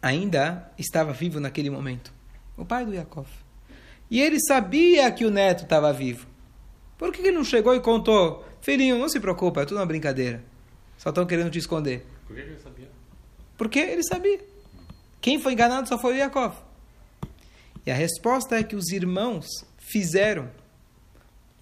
ainda 0.00 0.70
estava 0.78 1.12
vivo 1.12 1.40
naquele 1.40 1.68
momento. 1.68 2.12
O 2.56 2.64
pai 2.64 2.86
do 2.86 2.94
Yaakov. 2.94 3.26
E 4.08 4.20
ele 4.20 4.38
sabia 4.40 5.10
que 5.10 5.24
o 5.24 5.30
neto 5.30 5.64
estava 5.64 5.92
vivo. 5.92 6.28
Por 6.96 7.12
que 7.12 7.22
ele 7.22 7.32
não 7.32 7.42
chegou 7.42 7.74
e 7.74 7.80
contou? 7.80 8.46
Filhinho, 8.60 9.00
não 9.00 9.08
se 9.08 9.18
preocupa, 9.18 9.62
é 9.62 9.64
tudo 9.64 9.78
uma 9.78 9.86
brincadeira. 9.86 10.44
Só 10.96 11.08
estão 11.08 11.26
querendo 11.26 11.50
te 11.50 11.58
esconder. 11.58 12.06
Por 12.24 12.36
que 12.36 12.42
ele 12.42 12.58
sabia? 12.58 12.90
Porque 13.56 13.78
ele 13.80 14.04
sabia. 14.04 14.40
Quem 15.20 15.40
foi 15.40 15.54
enganado 15.54 15.88
só 15.88 15.98
foi 15.98 16.14
o 16.14 16.16
Yaakov. 16.18 16.65
E 17.86 17.90
a 17.90 17.94
resposta 17.94 18.56
é 18.56 18.64
que 18.64 18.74
os 18.74 18.88
irmãos 18.88 19.46
fizeram 19.78 20.50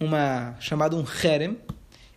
uma 0.00 0.56
chamada 0.58 0.96
um 0.96 1.04
herem, 1.22 1.58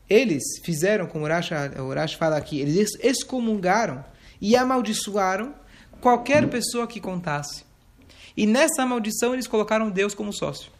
eles 0.09 0.43
fizeram, 0.63 1.05
como 1.05 1.25
Urash, 1.25 1.49
Urash 1.77 2.13
fala 2.13 2.37
aqui, 2.37 2.59
eles 2.59 2.91
excomungaram 3.01 4.03
e 4.39 4.55
amaldiçoaram 4.55 5.53
qualquer 5.99 6.47
pessoa 6.49 6.87
que 6.87 7.01
contasse. 7.01 7.65
E 8.35 8.45
nessa 8.45 8.85
maldição 8.85 9.33
eles 9.33 9.47
colocaram 9.47 9.89
Deus 9.89 10.13
como 10.13 10.31
sócio. 10.31 10.71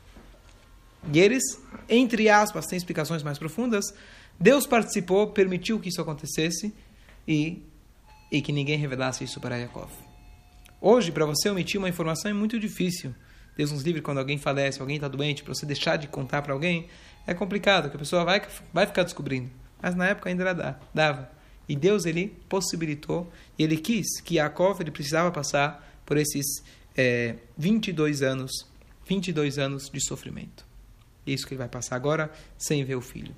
E 1.12 1.20
eles, 1.20 1.44
entre 1.90 2.30
aspas, 2.30 2.66
tem 2.66 2.78
explicações 2.78 3.24
mais 3.24 3.38
profundas, 3.38 3.94
Deus 4.40 4.66
participou, 4.66 5.28
permitiu 5.28 5.80
que 5.80 5.90
isso 5.90 6.02
acontecesse 6.02 6.74
e, 7.28 7.62
e 8.32 8.42
que 8.42 8.54
ninguém 8.54 8.78
revelasse 8.78 9.24
isso 9.24 9.42
para 9.42 9.58
Yaakov. 9.58 10.07
Hoje, 10.80 11.12
para 11.12 11.26
você 11.26 11.50
omitir 11.50 11.80
uma 11.80 11.90
informação 11.90 12.30
é 12.30 12.34
muito 12.34 12.60
difícil. 12.60 13.14
Deus 13.56 13.72
nos 13.72 13.82
livre 13.82 14.02
quando 14.02 14.20
alguém 14.20 14.38
falece, 14.38 14.80
alguém 14.80 14.98
está 14.98 15.08
doente, 15.08 15.42
para 15.42 15.54
você 15.54 15.66
deixar 15.66 15.98
de 15.98 16.08
contar 16.08 16.44
para 16.44 16.54
alguém, 16.54 16.88
é 17.26 17.34
complicado, 17.34 17.90
que 17.90 17.96
a 17.96 18.00
pessoa 18.00 18.24
vai, 18.24 18.42
vai 18.72 18.86
ficar 18.86 19.04
descobrindo. 19.04 19.50
Mas 19.82 19.96
na 19.96 20.08
época 20.08 20.30
ainda 20.30 20.80
dava. 20.94 21.32
E 21.68 21.76
Deus 21.76 22.06
ele 22.06 22.38
possibilitou, 22.48 23.32
e 23.58 23.64
ele 23.64 23.78
quis 23.78 24.22
que 24.22 24.36
Yaakov 24.36 24.80
ele 24.80 24.92
precisava 24.92 25.32
passar 25.32 26.00
por 26.06 26.18
esses 26.18 26.64
é, 26.96 27.36
22 27.58 28.22
anos, 28.22 28.52
22 29.08 29.58
anos 29.58 29.90
de 29.90 30.00
sofrimento. 30.00 30.66
Isso 31.26 31.46
que 31.46 31.54
ele 31.54 31.60
vai 31.60 31.68
passar 31.68 31.96
agora 31.96 32.32
sem 32.58 32.84
ver 32.86 32.96
o 32.96 33.02
filho. 33.02 33.36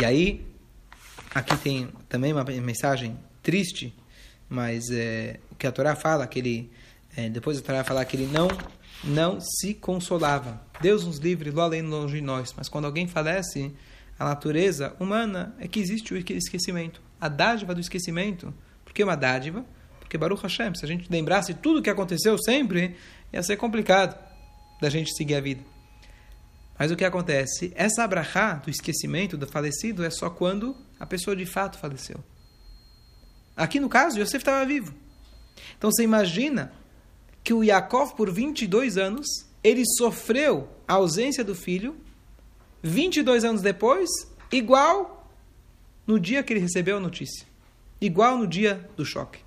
E 0.00 0.04
aí, 0.04 0.46
aqui 1.34 1.56
tem 1.58 1.88
também 2.08 2.32
uma 2.32 2.44
mensagem 2.44 3.18
triste, 3.42 3.94
mas 4.48 4.90
é, 4.90 5.40
o 5.50 5.54
que 5.54 5.66
a 5.66 5.72
Torá 5.72 5.96
fala, 5.96 6.26
que 6.26 6.38
ele, 6.38 6.70
é, 7.16 7.28
depois 7.28 7.58
a 7.58 7.62
Torá 7.62 7.84
fala 7.84 8.04
que 8.04 8.16
ele 8.16 8.26
não 8.26 8.48
não 9.04 9.38
se 9.40 9.74
consolava. 9.74 10.60
Deus 10.80 11.04
nos 11.04 11.18
livre, 11.18 11.50
lo 11.50 11.60
além 11.60 11.82
longe 11.82 12.16
de 12.16 12.22
nós. 12.22 12.54
Mas 12.56 12.68
quando 12.68 12.86
alguém 12.86 13.06
falece, 13.06 13.72
a 14.18 14.24
natureza 14.24 14.94
humana 14.98 15.54
é 15.58 15.68
que 15.68 15.80
existe 15.80 16.12
o 16.12 16.16
esquecimento. 16.16 17.00
A 17.20 17.28
dádiva 17.28 17.74
do 17.74 17.80
esquecimento. 17.80 18.52
Por 18.84 18.92
que 18.92 19.04
uma 19.04 19.16
dádiva? 19.16 19.64
Porque 20.00 20.18
Baruch 20.18 20.42
Hashem, 20.42 20.74
se 20.74 20.84
a 20.84 20.88
gente 20.88 21.10
lembrasse 21.10 21.54
tudo 21.54 21.80
o 21.80 21.82
que 21.82 21.90
aconteceu 21.90 22.38
sempre, 22.38 22.96
ia 23.32 23.42
ser 23.42 23.56
complicado 23.56 24.16
da 24.80 24.88
gente 24.88 25.14
seguir 25.16 25.34
a 25.34 25.40
vida. 25.40 25.62
Mas 26.78 26.90
o 26.90 26.96
que 26.96 27.04
acontece? 27.04 27.72
Essa 27.74 28.04
abrahá 28.04 28.54
do 28.54 28.70
esquecimento 28.70 29.36
do 29.36 29.46
falecido 29.46 30.04
é 30.04 30.10
só 30.10 30.28
quando 30.28 30.76
a 31.00 31.06
pessoa 31.06 31.34
de 31.34 31.46
fato 31.46 31.78
faleceu. 31.78 32.22
Aqui 33.56 33.80
no 33.80 33.88
caso, 33.88 34.20
Yosef 34.20 34.38
estava 34.38 34.64
vivo. 34.66 34.94
Então 35.78 35.90
você 35.90 36.02
imagina 36.02 36.72
que 37.42 37.54
o 37.54 37.64
Yaakov, 37.64 38.14
por 38.14 38.30
22 38.30 38.98
anos, 38.98 39.26
ele 39.64 39.82
sofreu 39.96 40.68
a 40.86 40.94
ausência 40.94 41.42
do 41.42 41.54
filho, 41.54 41.96
22 42.82 43.44
anos 43.44 43.62
depois, 43.62 44.08
igual 44.52 45.30
no 46.06 46.20
dia 46.20 46.42
que 46.42 46.52
ele 46.52 46.60
recebeu 46.60 46.98
a 46.98 47.00
notícia. 47.00 47.46
Igual 48.00 48.36
no 48.36 48.46
dia 48.46 48.88
do 48.96 49.04
choque. 49.04 49.40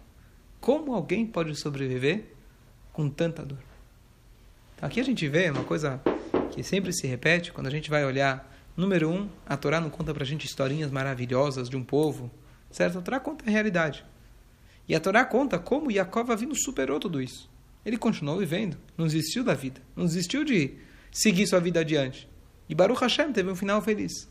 Como 0.59 0.93
alguém 0.93 1.25
pode 1.25 1.55
sobreviver 1.55 2.25
com 2.91 3.09
tanta 3.09 3.45
dor? 3.45 3.59
Aqui 4.81 4.99
a 4.99 5.03
gente 5.03 5.27
vê 5.27 5.49
uma 5.49 5.63
coisa 5.63 6.01
que 6.51 6.63
sempre 6.63 6.91
se 6.93 7.05
repete 7.05 7.51
quando 7.51 7.67
a 7.67 7.71
gente 7.71 7.89
vai 7.89 8.03
olhar. 8.03 8.49
Número 8.75 9.09
um, 9.09 9.29
a 9.45 9.55
Torá 9.55 9.79
não 9.79 9.89
conta 9.89 10.13
para 10.13 10.23
a 10.23 10.25
gente 10.25 10.45
historinhas 10.45 10.89
maravilhosas 10.89 11.69
de 11.69 11.77
um 11.77 11.83
povo, 11.83 12.31
certo? 12.71 12.99
A 12.99 13.01
Torá 13.01 13.19
conta 13.19 13.45
a 13.45 13.49
realidade. 13.49 14.05
E 14.87 14.95
a 14.95 14.99
Torá 14.99 15.23
conta 15.25 15.59
como 15.59 15.91
Yaakov 15.91 16.35
vindo 16.35 16.55
superou 16.55 16.99
tudo 16.99 17.21
isso. 17.21 17.49
Ele 17.85 17.97
continuou 17.97 18.39
vivendo, 18.39 18.77
não 18.97 19.05
desistiu 19.05 19.43
da 19.43 19.53
vida, 19.53 19.81
não 19.95 20.05
desistiu 20.05 20.43
de 20.43 20.77
seguir 21.11 21.47
sua 21.47 21.59
vida 21.59 21.79
adiante. 21.79 22.29
E 22.67 22.75
Baruch 22.75 23.01
Hashem 23.01 23.31
teve 23.31 23.49
um 23.49 23.55
final 23.55 23.81
feliz. 23.81 24.27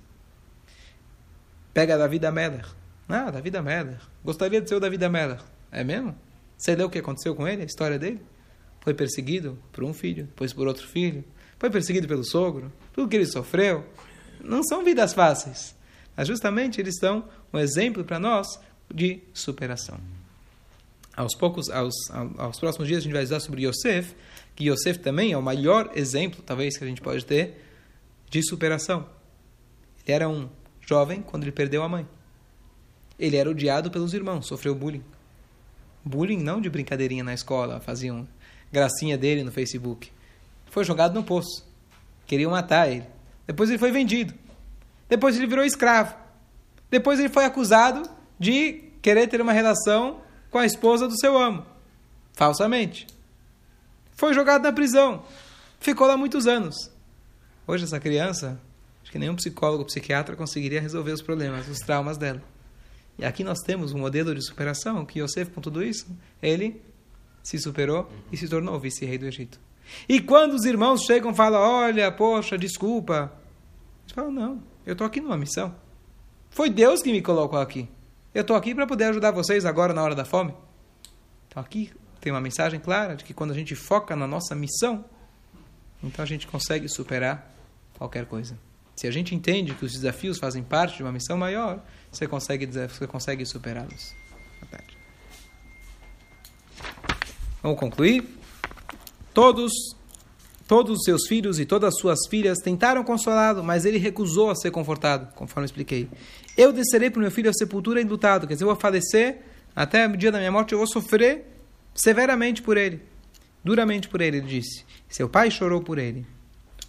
Pega 1.72 1.96
Davi 1.96 2.18
da 2.18 2.31
Meller. 2.31 2.66
Ah, 3.09 3.31
Davi 3.31 3.51
da 3.51 3.62
Meller. 3.62 4.01
Gostaria 4.24 4.61
de 4.61 4.68
ser 4.68 4.74
o 4.74 4.81
Davi 4.81 4.98
da 4.98 5.09
Meller. 5.09 5.40
É 5.72 5.83
mesmo? 5.83 6.14
Você 6.57 6.74
leu 6.74 6.88
o 6.88 6.90
que 6.90 6.98
aconteceu 6.98 7.35
com 7.35 7.46
ele, 7.46 7.62
a 7.62 7.64
história 7.64 7.98
dele? 7.98 8.20
Foi 8.81 8.92
perseguido 8.92 9.59
por 9.72 9.85
um 9.85 9.94
filho, 9.94 10.24
depois 10.24 10.53
por 10.53 10.66
outro 10.66 10.87
filho, 10.87 11.24
foi 11.59 11.70
perseguido 11.70 12.07
pelo 12.07 12.24
sogro, 12.24 12.72
tudo 12.92 13.09
que 13.09 13.16
ele 13.16 13.27
sofreu. 13.27 13.85
Não 14.42 14.62
são 14.62 14.85
vidas 14.85 15.14
fáceis. 15.14 15.77
Mas 16.18 16.26
justamente 16.26 16.81
eles 16.81 16.98
são 16.98 17.24
um 17.52 17.59
exemplo 17.59 18.04
para 18.04 18.18
nós 18.18 18.61
de 18.92 19.22
superação. 19.33 19.98
Aos 21.16 21.35
poucos, 21.35 21.70
aos, 21.70 21.94
aos 22.37 22.59
próximos 22.59 22.88
dias 22.88 22.98
a 22.98 23.02
gente 23.04 23.12
vai 23.12 23.22
estudar 23.22 23.40
sobre 23.40 23.66
Yosef, 23.66 24.16
que 24.57 24.68
Yosef 24.68 24.98
também 24.98 25.33
é 25.33 25.38
o 25.38 25.42
maior 25.42 25.92
exemplo, 25.94 26.42
talvez, 26.44 26.76
que 26.76 26.83
a 26.83 26.87
gente 26.87 27.00
pode 27.00 27.24
ter 27.24 27.64
de 28.28 28.42
superação. 28.42 29.09
Ele 30.04 30.14
era 30.14 30.28
um 30.28 30.48
jovem 30.81 31.22
quando 31.22 31.44
ele 31.44 31.52
perdeu 31.52 31.85
a 31.85 31.88
mãe. 31.88 32.07
Ele 33.18 33.37
era 33.37 33.48
odiado 33.48 33.90
pelos 33.90 34.12
irmãos, 34.12 34.46
sofreu 34.46 34.74
bullying. 34.74 35.04
Bullying 36.04 36.42
não 36.42 36.61
de 36.61 36.68
brincadeirinha 36.68 37.22
na 37.22 37.35
escola, 37.35 37.81
faziam 37.81 38.26
gracinha 38.72 39.16
dele 39.16 39.44
no 39.44 39.52
Facebook 39.52 40.11
foi 40.70 40.85
jogado 40.85 41.14
no 41.14 41.24
poço. 41.24 41.66
Queriam 42.26 42.50
matar 42.50 42.88
ele. 42.90 43.04
Depois 43.46 43.68
ele 43.68 43.78
foi 43.78 43.90
vendido. 43.90 44.35
Depois 45.09 45.37
ele 45.37 45.47
virou 45.47 45.64
escravo. 45.64 46.14
Depois 46.90 47.18
ele 47.18 47.29
foi 47.29 47.44
acusado 47.44 48.09
de 48.38 48.85
querer 49.03 49.27
ter 49.27 49.40
uma 49.40 49.53
relação 49.53 50.21
com 50.51 50.59
a 50.59 50.66
esposa 50.66 51.07
do 51.07 51.18
seu 51.18 51.37
amo. 51.37 51.64
Falsamente. 52.35 53.07
Foi 54.12 54.35
jogado 54.35 54.62
na 54.62 54.73
prisão. 54.73 55.25
Ficou 55.81 56.07
lá 56.07 56.16
muitos 56.16 56.47
anos. 56.47 56.90
Hoje 57.66 57.85
essa 57.85 58.01
criança, 58.01 58.61
acho 59.03 59.12
que 59.12 59.18
nenhum 59.18 59.37
psicólogo 59.37 59.81
ou 59.81 59.87
psiquiatra 59.87 60.35
conseguiria 60.35 60.81
resolver 60.81 61.12
os 61.12 61.23
problemas, 61.23 61.68
os 61.68 61.79
traumas 61.79 62.16
dela. 62.16 62.42
E 63.18 63.25
aqui 63.25 63.42
nós 63.42 63.61
temos 63.61 63.92
um 63.92 63.99
modelo 63.99 64.35
de 64.35 64.44
superação 64.44 65.05
que 65.05 65.21
Yosef, 65.21 65.51
com 65.51 65.61
tudo 65.61 65.83
isso, 65.83 66.07
ele 66.42 66.81
se 67.42 67.59
superou 67.59 68.11
e 68.31 68.37
se 68.37 68.49
tornou 68.49 68.79
vice-rei 68.79 69.18
do 69.18 69.27
Egito. 69.27 69.59
E 70.09 70.21
quando 70.21 70.55
os 70.55 70.64
irmãos 70.64 71.03
chegam 71.03 71.31
e 71.31 71.35
falam, 71.35 71.61
olha, 71.61 72.12
poxa, 72.12 72.57
desculpa. 72.57 73.33
Eles 74.05 74.12
falam, 74.12 74.31
não, 74.31 74.62
eu 74.88 74.92
estou 74.92 75.07
aqui 75.07 75.20
numa 75.20 75.37
missão. 75.37 75.77
Foi 76.48 76.70
Deus 76.70 77.03
que 77.03 77.12
me 77.12 77.20
colocou 77.20 77.59
aqui. 77.59 77.87
Eu 78.35 78.40
estou 78.40 78.57
aqui 78.57 78.74
para 78.74 78.87
poder 78.87 79.05
ajudar 79.05 79.33
vocês 79.33 79.66
agora 79.66 79.92
na 79.92 80.03
hora 80.03 80.14
da 80.14 80.24
fome. 80.24 80.55
Então 81.46 81.62
aqui 81.62 81.92
tem 82.22 82.33
uma 82.33 82.40
mensagem 82.40 82.81
clara 82.81 83.14
de 83.14 83.22
que 83.22 83.35
quando 83.35 83.51
a 83.51 83.55
gente 83.55 83.74
foca 83.74 84.16
na 84.16 84.27
nossa 84.27 84.55
missão, 84.55 85.05
então 86.03 86.22
a 86.22 86.27
gente 86.27 86.46
consegue 86.46 86.88
superar 86.88 87.55
qualquer 87.98 88.24
coisa. 88.24 88.59
Se 88.96 89.07
a 89.07 89.11
gente 89.11 89.35
entende 89.35 89.74
que 89.74 89.85
os 89.85 89.92
desafios 89.92 90.38
fazem 90.38 90.62
parte 90.62 90.96
de 90.96 91.03
uma 91.03 91.12
missão 91.12 91.37
maior, 91.37 91.85
você 92.11 92.27
consegue, 92.27 92.64
você 92.64 93.07
consegue 93.07 93.44
superá-los. 93.44 94.14
Vamos 97.62 97.79
concluir? 97.79 98.27
Todos, 99.35 99.70
todos 100.68 100.98
os 100.98 101.04
seus 101.04 101.26
filhos 101.26 101.59
e 101.59 101.64
todas 101.64 101.94
as 101.94 101.98
suas 101.98 102.18
filhas 102.28 102.59
tentaram 102.59 103.02
consolá-lo, 103.02 103.64
mas 103.64 103.87
ele 103.87 103.96
recusou 103.96 104.50
a 104.50 104.54
ser 104.54 104.70
confortado, 104.70 105.35
conforme 105.35 105.64
expliquei. 105.64 106.09
Eu 106.57 106.72
descerei 106.72 107.09
para 107.09 107.18
o 107.18 107.22
meu 107.22 107.31
filho 107.31 107.48
a 107.48 107.54
sepultura 107.54 108.02
enlutado, 108.02 108.46
quer 108.46 108.52
dizer, 108.52 108.64
eu 108.64 108.68
vou 108.68 108.76
falecer, 108.76 109.38
até 109.74 110.07
o 110.07 110.14
dia 110.14 110.31
da 110.31 110.38
minha 110.38 110.52
morte 110.52 110.72
eu 110.72 110.78
vou 110.78 110.87
sofrer 110.87 111.46
severamente 111.94 112.61
por 112.61 112.76
ele, 112.76 113.00
duramente 113.64 114.09
por 114.09 114.20
ele, 114.20 114.37
ele 114.37 114.46
disse. 114.46 114.85
Seu 115.09 115.26
pai 115.26 115.50
chorou 115.50 115.81
por 115.81 115.98
ele. 115.98 116.26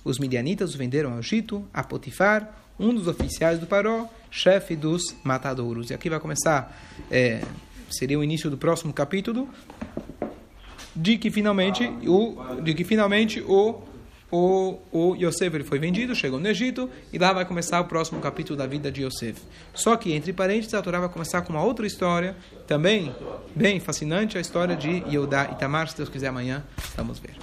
Os 0.03 0.19
midianitas 0.19 0.75
o 0.75 0.77
venderam 0.77 1.13
ao 1.13 1.19
Egito, 1.19 1.65
a 1.73 1.81
Potifar, 1.81 2.53
um 2.77 2.93
dos 2.93 3.07
oficiais 3.07 3.59
do 3.59 3.65
Paró, 3.65 4.09
chefe 4.29 4.75
dos 4.75 5.15
matadouros. 5.23 5.89
E 5.89 5.93
aqui 5.93 6.09
vai 6.09 6.19
começar, 6.19 6.77
é, 7.09 7.41
seria 7.89 8.19
o 8.19 8.23
início 8.23 8.49
do 8.49 8.57
próximo 8.57 8.91
capítulo, 8.91 9.47
de 10.99 11.17
que 11.17 11.31
finalmente 11.31 11.85
o, 12.05 12.61
de 12.61 12.73
que 12.73 12.83
finalmente 12.83 13.41
o 13.41 13.87
o, 14.31 14.77
o 14.91 15.15
Yosef 15.15 15.55
ele 15.55 15.63
foi 15.63 15.79
vendido, 15.79 16.13
chegou 16.13 16.39
no 16.39 16.47
Egito, 16.47 16.87
e 17.11 17.17
lá 17.17 17.33
vai 17.33 17.45
começar 17.45 17.81
o 17.81 17.85
próximo 17.85 18.21
capítulo 18.21 18.55
da 18.55 18.67
vida 18.67 18.91
de 18.91 19.03
Yosef. 19.03 19.41
Só 19.73 19.97
que, 19.97 20.13
entre 20.13 20.31
parênteses, 20.31 20.75
a 20.75 20.83
Torá 20.83 20.99
vai 20.99 21.09
começar 21.09 21.41
com 21.41 21.51
uma 21.51 21.63
outra 21.63 21.87
história, 21.87 22.35
também 22.67 23.11
bem 23.55 23.79
fascinante, 23.79 24.37
a 24.37 24.41
história 24.41 24.75
de 24.75 25.03
Yehudá 25.09 25.49
e 25.51 25.55
Tamar, 25.55 25.87
se 25.87 25.97
Deus 25.97 26.09
quiser 26.09 26.27
amanhã, 26.27 26.63
vamos 26.95 27.17
ver. 27.17 27.33